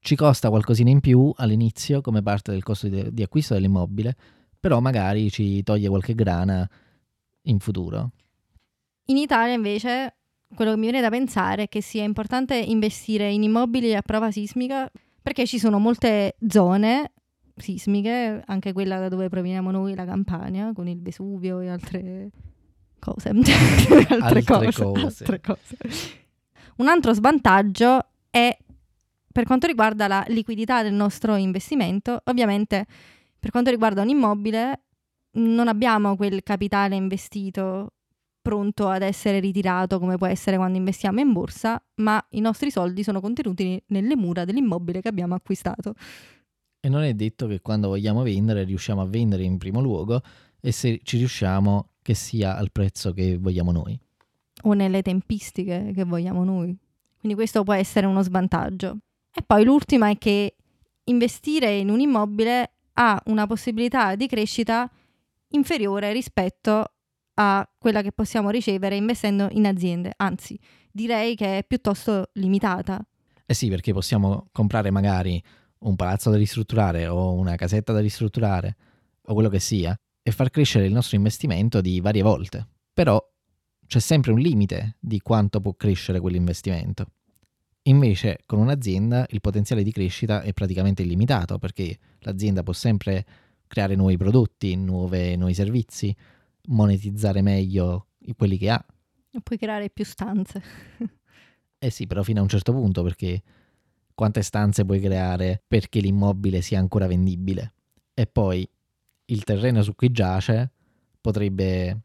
Ci 0.00 0.16
costa 0.16 0.50
qualcosina 0.50 0.90
in 0.90 1.00
più 1.00 1.32
all'inizio 1.36 2.00
come 2.00 2.22
parte 2.22 2.50
del 2.52 2.62
costo 2.62 2.88
di, 2.88 3.12
di 3.12 3.22
acquisto 3.22 3.54
dell'immobile, 3.54 4.16
però 4.58 4.80
magari 4.80 5.30
ci 5.30 5.62
toglie 5.62 5.88
qualche 5.88 6.14
grana 6.14 6.68
in 7.42 7.58
futuro. 7.58 8.10
In 9.06 9.16
Italia 9.16 9.54
invece 9.54 10.16
quello 10.54 10.72
che 10.72 10.76
mi 10.76 10.84
viene 10.84 11.00
da 11.00 11.10
pensare 11.10 11.64
è 11.64 11.68
che 11.68 11.80
sia 11.80 12.02
importante 12.02 12.56
investire 12.56 13.30
in 13.30 13.42
immobili 13.42 13.94
a 13.94 14.02
prova 14.02 14.30
sismica 14.30 14.90
perché 15.22 15.46
ci 15.46 15.58
sono 15.58 15.78
molte 15.78 16.36
zone 16.48 17.12
sismiche, 17.56 18.42
anche 18.46 18.72
quella 18.72 18.98
da 18.98 19.08
dove 19.08 19.28
proveniamo 19.28 19.70
noi, 19.70 19.94
la 19.94 20.04
Campania, 20.04 20.72
con 20.72 20.88
il 20.88 21.00
Vesuvio 21.02 21.60
e 21.60 21.68
altre 21.68 22.30
cose. 22.98 23.28
altre, 23.34 24.16
Altre 24.18 24.42
cose, 24.44 24.72
cose. 24.72 25.24
altre 25.24 25.40
cose. 25.40 25.76
Un 26.76 26.88
altro 26.88 27.12
svantaggio 27.12 28.06
è 28.30 28.56
per 29.30 29.44
quanto 29.44 29.66
riguarda 29.66 30.06
la 30.08 30.24
liquidità 30.28 30.82
del 30.82 30.94
nostro 30.94 31.36
investimento, 31.36 32.22
ovviamente 32.24 32.86
per 33.38 33.50
quanto 33.50 33.70
riguarda 33.70 34.02
un 34.02 34.08
immobile 34.08 34.82
non 35.32 35.68
abbiamo 35.68 36.16
quel 36.16 36.42
capitale 36.42 36.96
investito 36.96 37.92
pronto 38.40 38.88
ad 38.88 39.02
essere 39.02 39.40
ritirato 39.40 39.98
come 39.98 40.16
può 40.16 40.26
essere 40.26 40.56
quando 40.56 40.78
investiamo 40.78 41.20
in 41.20 41.32
borsa, 41.32 41.82
ma 41.96 42.24
i 42.30 42.40
nostri 42.40 42.70
soldi 42.70 43.02
sono 43.02 43.20
contenuti 43.20 43.82
nelle 43.88 44.16
mura 44.16 44.44
dell'immobile 44.44 45.02
che 45.02 45.08
abbiamo 45.08 45.34
acquistato. 45.34 45.94
E 46.80 46.88
non 46.88 47.02
è 47.02 47.12
detto 47.12 47.46
che 47.46 47.60
quando 47.60 47.88
vogliamo 47.88 48.22
vendere 48.22 48.64
riusciamo 48.64 49.02
a 49.02 49.06
vendere 49.06 49.42
in 49.42 49.58
primo 49.58 49.80
luogo 49.80 50.22
e 50.60 50.72
se 50.72 51.00
ci 51.02 51.18
riusciamo 51.18 51.90
che 52.00 52.14
sia 52.14 52.56
al 52.56 52.70
prezzo 52.72 53.12
che 53.12 53.36
vogliamo 53.36 53.70
noi. 53.70 53.98
o 54.62 54.72
nelle 54.72 55.02
tempistiche 55.02 55.92
che 55.94 56.04
vogliamo 56.04 56.42
noi. 56.42 56.76
Quindi 57.18 57.36
questo 57.36 57.62
può 57.64 57.74
essere 57.74 58.06
uno 58.06 58.22
svantaggio. 58.22 58.98
E 59.32 59.42
poi 59.42 59.64
l'ultima 59.64 60.08
è 60.08 60.16
che 60.18 60.56
investire 61.04 61.76
in 61.76 61.90
un 61.90 62.00
immobile 62.00 62.72
ha 63.00 63.20
una 63.26 63.46
possibilità 63.46 64.16
di 64.16 64.26
crescita 64.26 64.90
inferiore 65.50 66.12
rispetto 66.12 66.92
a 67.34 67.68
quella 67.78 68.02
che 68.02 68.12
possiamo 68.12 68.50
ricevere 68.50 68.96
investendo 68.96 69.48
in 69.52 69.66
aziende, 69.66 70.12
anzi 70.16 70.58
direi 70.90 71.36
che 71.36 71.58
è 71.58 71.64
piuttosto 71.64 72.30
limitata. 72.34 73.00
Eh 73.46 73.54
sì, 73.54 73.68
perché 73.68 73.92
possiamo 73.92 74.48
comprare 74.50 74.90
magari 74.90 75.42
un 75.80 75.94
palazzo 75.94 76.30
da 76.30 76.36
ristrutturare 76.36 77.06
o 77.06 77.32
una 77.34 77.54
casetta 77.54 77.92
da 77.92 78.00
ristrutturare 78.00 78.76
o 79.22 79.32
quello 79.32 79.48
che 79.48 79.60
sia 79.60 79.96
e 80.20 80.30
far 80.32 80.50
crescere 80.50 80.86
il 80.86 80.92
nostro 80.92 81.16
investimento 81.16 81.80
di 81.80 82.00
varie 82.00 82.22
volte. 82.22 82.66
Però 82.92 83.24
c'è 83.86 84.00
sempre 84.00 84.32
un 84.32 84.40
limite 84.40 84.96
di 84.98 85.20
quanto 85.20 85.60
può 85.60 85.74
crescere 85.74 86.18
quell'investimento. 86.18 87.06
Invece 87.88 88.40
con 88.44 88.58
un'azienda 88.58 89.26
il 89.30 89.40
potenziale 89.40 89.82
di 89.82 89.92
crescita 89.92 90.42
è 90.42 90.52
praticamente 90.52 91.02
illimitato 91.02 91.58
perché 91.58 91.98
l'azienda 92.20 92.62
può 92.62 92.74
sempre 92.74 93.24
creare 93.66 93.94
nuovi 93.94 94.18
prodotti, 94.18 94.76
nuove- 94.76 95.36
nuovi 95.36 95.54
servizi, 95.54 96.14
monetizzare 96.66 97.40
meglio 97.40 98.08
quelli 98.36 98.58
che 98.58 98.70
ha. 98.70 98.84
E 99.30 99.40
puoi 99.42 99.58
creare 99.58 99.90
più 99.90 100.04
stanze. 100.04 100.62
Eh 101.80 101.90
sì, 101.90 102.08
però 102.08 102.24
fino 102.24 102.40
a 102.40 102.42
un 102.42 102.48
certo 102.48 102.72
punto, 102.72 103.04
perché 103.04 103.40
quante 104.12 104.42
stanze 104.42 104.84
puoi 104.84 104.98
creare 104.98 105.62
perché 105.64 106.00
l'immobile 106.00 106.60
sia 106.60 106.80
ancora 106.80 107.06
vendibile? 107.06 107.72
E 108.14 108.26
poi 108.26 108.68
il 109.26 109.44
terreno 109.44 109.80
su 109.82 109.94
cui 109.94 110.10
giace 110.10 110.72
potrebbe 111.20 112.00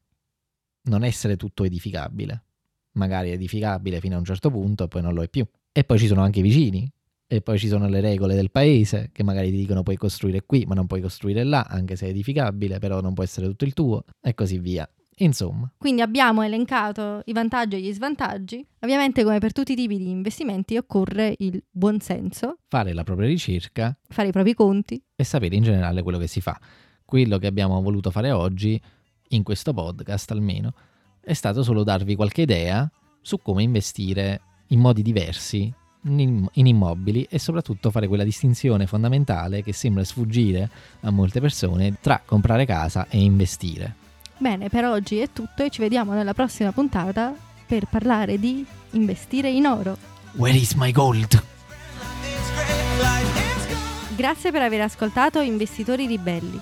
non 0.84 1.04
essere 1.04 1.38
tutto 1.38 1.64
edificabile. 1.64 2.44
Magari 2.92 3.32
è 3.32 3.34
edificabile 3.34 4.00
fino 4.00 4.14
a 4.14 4.20
un 4.20 4.26
certo 4.26 4.52
punto 4.52 4.84
e 4.84 4.88
poi 4.88 5.02
non 5.02 5.16
lo 5.16 5.24
è 5.24 5.28
più. 5.28 5.44
E 5.76 5.84
poi 5.84 5.98
ci 5.98 6.08
sono 6.08 6.22
anche 6.22 6.40
i 6.40 6.44
vicini. 6.44 6.90
E 7.26 7.42
poi 7.42 7.58
ci 7.58 7.68
sono 7.68 7.88
le 7.90 8.00
regole 8.00 8.36
del 8.36 8.52
paese 8.52 9.10
che 9.12 9.24
magari 9.24 9.50
ti 9.50 9.58
dicono 9.58 9.82
puoi 9.82 9.98
costruire 9.98 10.44
qui, 10.46 10.66
ma 10.68 10.76
non 10.76 10.86
puoi 10.86 11.02
costruire 11.02 11.44
là, 11.44 11.66
anche 11.68 11.96
se 11.96 12.06
è 12.06 12.10
edificabile, 12.10 12.78
però 12.78 13.02
non 13.02 13.16
può 13.16 13.24
essere 13.24 13.48
tutto 13.48 13.66
il 13.66 13.74
tuo, 13.74 14.04
e 14.22 14.36
così 14.36 14.60
via. 14.60 14.88
Insomma, 15.18 15.72
Quindi 15.78 16.02
abbiamo 16.02 16.44
elencato 16.44 17.22
i 17.26 17.34
vantaggi 17.34 17.76
e 17.76 17.82
gli 17.82 17.92
svantaggi. 17.92 18.64
Ovviamente 18.82 19.24
come 19.24 19.40
per 19.40 19.52
tutti 19.52 19.72
i 19.72 19.76
tipi 19.76 19.98
di 19.98 20.10
investimenti 20.10 20.78
occorre 20.78 21.34
il 21.40 21.64
buon 21.72 22.00
senso, 22.02 22.58
fare 22.68 22.94
la 22.94 23.04
propria 23.04 23.28
ricerca 23.28 23.98
fare 24.10 24.28
i 24.28 24.32
propri 24.32 24.54
conti. 24.54 25.02
e 25.16 25.24
sapere 25.24 25.56
in 25.56 25.64
generale 25.64 26.04
quello 26.04 26.20
che 26.20 26.28
si 26.28 26.42
fa. 26.42 26.60
Quello 27.04 27.40
che 27.40 27.48
abbiamo 27.48 27.82
voluto 27.82 28.12
fare 28.12 28.32
oggi, 28.32 28.80
in 29.30 29.44
questo 29.44 29.74
podcast 29.74 30.30
almeno, 30.32 30.74
è 31.20 31.34
stato 31.34 31.64
solo 31.64 31.84
darvi 31.84 32.16
qualche 32.16 32.42
idea 32.44 32.90
su 33.22 33.40
come 33.40 33.64
investire 33.64 34.42
in 34.68 34.80
modi 34.80 35.02
diversi 35.02 35.74
in, 36.06 36.48
immobili 36.54 37.28
e 37.30 37.40
soprattutto 37.40 37.92
fare 37.92 38.08
quella 38.08 38.24
distinzione 38.24 38.88
fondamentale 38.88 39.64
che 39.64 39.74
sembra 39.74 40.04
sfuggire 40.04 40.70
a 41.02 41.12
molte 41.12 41.40
persone 41.40 41.96
tra 42.02 42.22
comprare 42.26 42.66
casa 42.66 43.08
e 43.10 43.22
investire. 43.22 43.96
Bene, 44.38 44.70
per 44.70 44.86
oggi 44.86 45.20
è 45.20 45.30
tutto 45.32 45.64
e 45.64 45.70
ci 45.70 45.82
vediamo 45.82 46.14
nella 46.14 46.34
prossima 46.34 46.72
puntata 46.72 47.34
per 47.66 47.86
parlare 47.90 48.40
di 48.40 48.66
investire 48.92 49.50
in 49.50 49.66
oro. 49.66 49.98
Where 50.34 50.58
is 50.58 50.74
my 50.74 50.92
gold? 50.92 51.42
Grazie 54.16 54.52
per 54.52 54.62
aver 54.62 54.82
ascoltato 54.82 55.40
Investitori 55.40 56.06
Ribelli. 56.06 56.60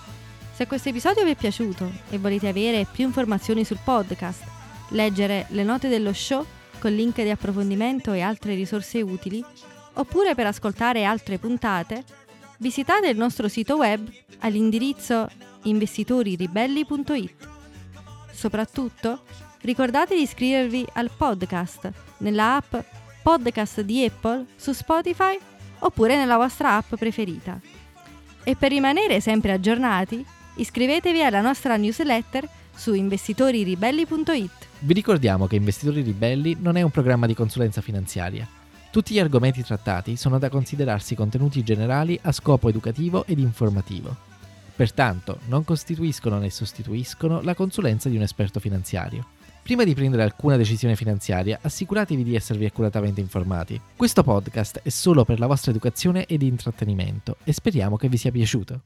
Se 0.53 0.67
questo 0.67 0.89
episodio 0.89 1.23
vi 1.23 1.31
è 1.31 1.35
piaciuto 1.35 1.89
e 2.09 2.17
volete 2.17 2.47
avere 2.47 2.85
più 2.89 3.05
informazioni 3.05 3.65
sul 3.65 3.79
podcast, 3.83 4.43
leggere 4.89 5.47
le 5.49 5.63
note 5.63 5.87
dello 5.87 6.13
show 6.13 6.45
con 6.81 6.95
link 6.95 7.21
di 7.21 7.29
approfondimento 7.29 8.11
e 8.11 8.21
altre 8.21 8.55
risorse 8.55 9.01
utili, 9.01 9.45
oppure 9.93 10.33
per 10.33 10.47
ascoltare 10.47 11.03
altre 11.03 11.37
puntate, 11.37 12.03
visitate 12.57 13.07
il 13.07 13.17
nostro 13.17 13.47
sito 13.47 13.75
web 13.75 14.09
all'indirizzo 14.39 15.29
investitoriribelli.it. 15.61 17.49
Soprattutto, 18.31 19.21
ricordate 19.61 20.15
di 20.15 20.23
iscrivervi 20.23 20.87
al 20.93 21.11
podcast 21.15 21.91
nella 22.17 22.55
app 22.55 22.75
Podcast 23.21 23.81
di 23.81 24.03
Apple 24.03 24.47
su 24.55 24.71
Spotify 24.71 25.37
oppure 25.79 26.15
nella 26.15 26.37
vostra 26.37 26.77
app 26.77 26.95
preferita. 26.95 27.59
E 28.43 28.55
per 28.55 28.71
rimanere 28.71 29.21
sempre 29.21 29.51
aggiornati, 29.51 30.25
iscrivetevi 30.55 31.23
alla 31.23 31.41
nostra 31.41 31.77
newsletter 31.77 32.49
su 32.73 32.95
investitoriribelli.it. 32.95 34.70
Vi 34.83 34.93
ricordiamo 34.93 35.45
che 35.45 35.57
Investitori 35.57 36.01
Ribelli 36.01 36.57
non 36.59 36.75
è 36.75 36.81
un 36.81 36.89
programma 36.89 37.27
di 37.27 37.35
consulenza 37.35 37.81
finanziaria. 37.81 38.47
Tutti 38.89 39.13
gli 39.13 39.19
argomenti 39.19 39.61
trattati 39.61 40.15
sono 40.15 40.39
da 40.39 40.49
considerarsi 40.49 41.13
contenuti 41.13 41.63
generali 41.63 42.19
a 42.23 42.31
scopo 42.31 42.67
educativo 42.67 43.23
ed 43.27 43.37
informativo. 43.37 44.15
Pertanto, 44.75 45.37
non 45.49 45.63
costituiscono 45.63 46.39
né 46.39 46.49
sostituiscono 46.49 47.41
la 47.41 47.53
consulenza 47.53 48.09
di 48.09 48.15
un 48.15 48.23
esperto 48.23 48.59
finanziario. 48.59 49.27
Prima 49.61 49.83
di 49.83 49.93
prendere 49.93 50.23
alcuna 50.23 50.57
decisione 50.57 50.95
finanziaria, 50.95 51.59
assicuratevi 51.61 52.23
di 52.23 52.35
esservi 52.35 52.65
accuratamente 52.65 53.21
informati. 53.21 53.79
Questo 53.95 54.23
podcast 54.23 54.79
è 54.81 54.89
solo 54.89 55.23
per 55.25 55.37
la 55.37 55.45
vostra 55.45 55.69
educazione 55.69 56.25
e 56.25 56.37
di 56.37 56.47
intrattenimento 56.47 57.37
e 57.43 57.53
speriamo 57.53 57.97
che 57.97 58.09
vi 58.09 58.17
sia 58.17 58.31
piaciuto. 58.31 58.81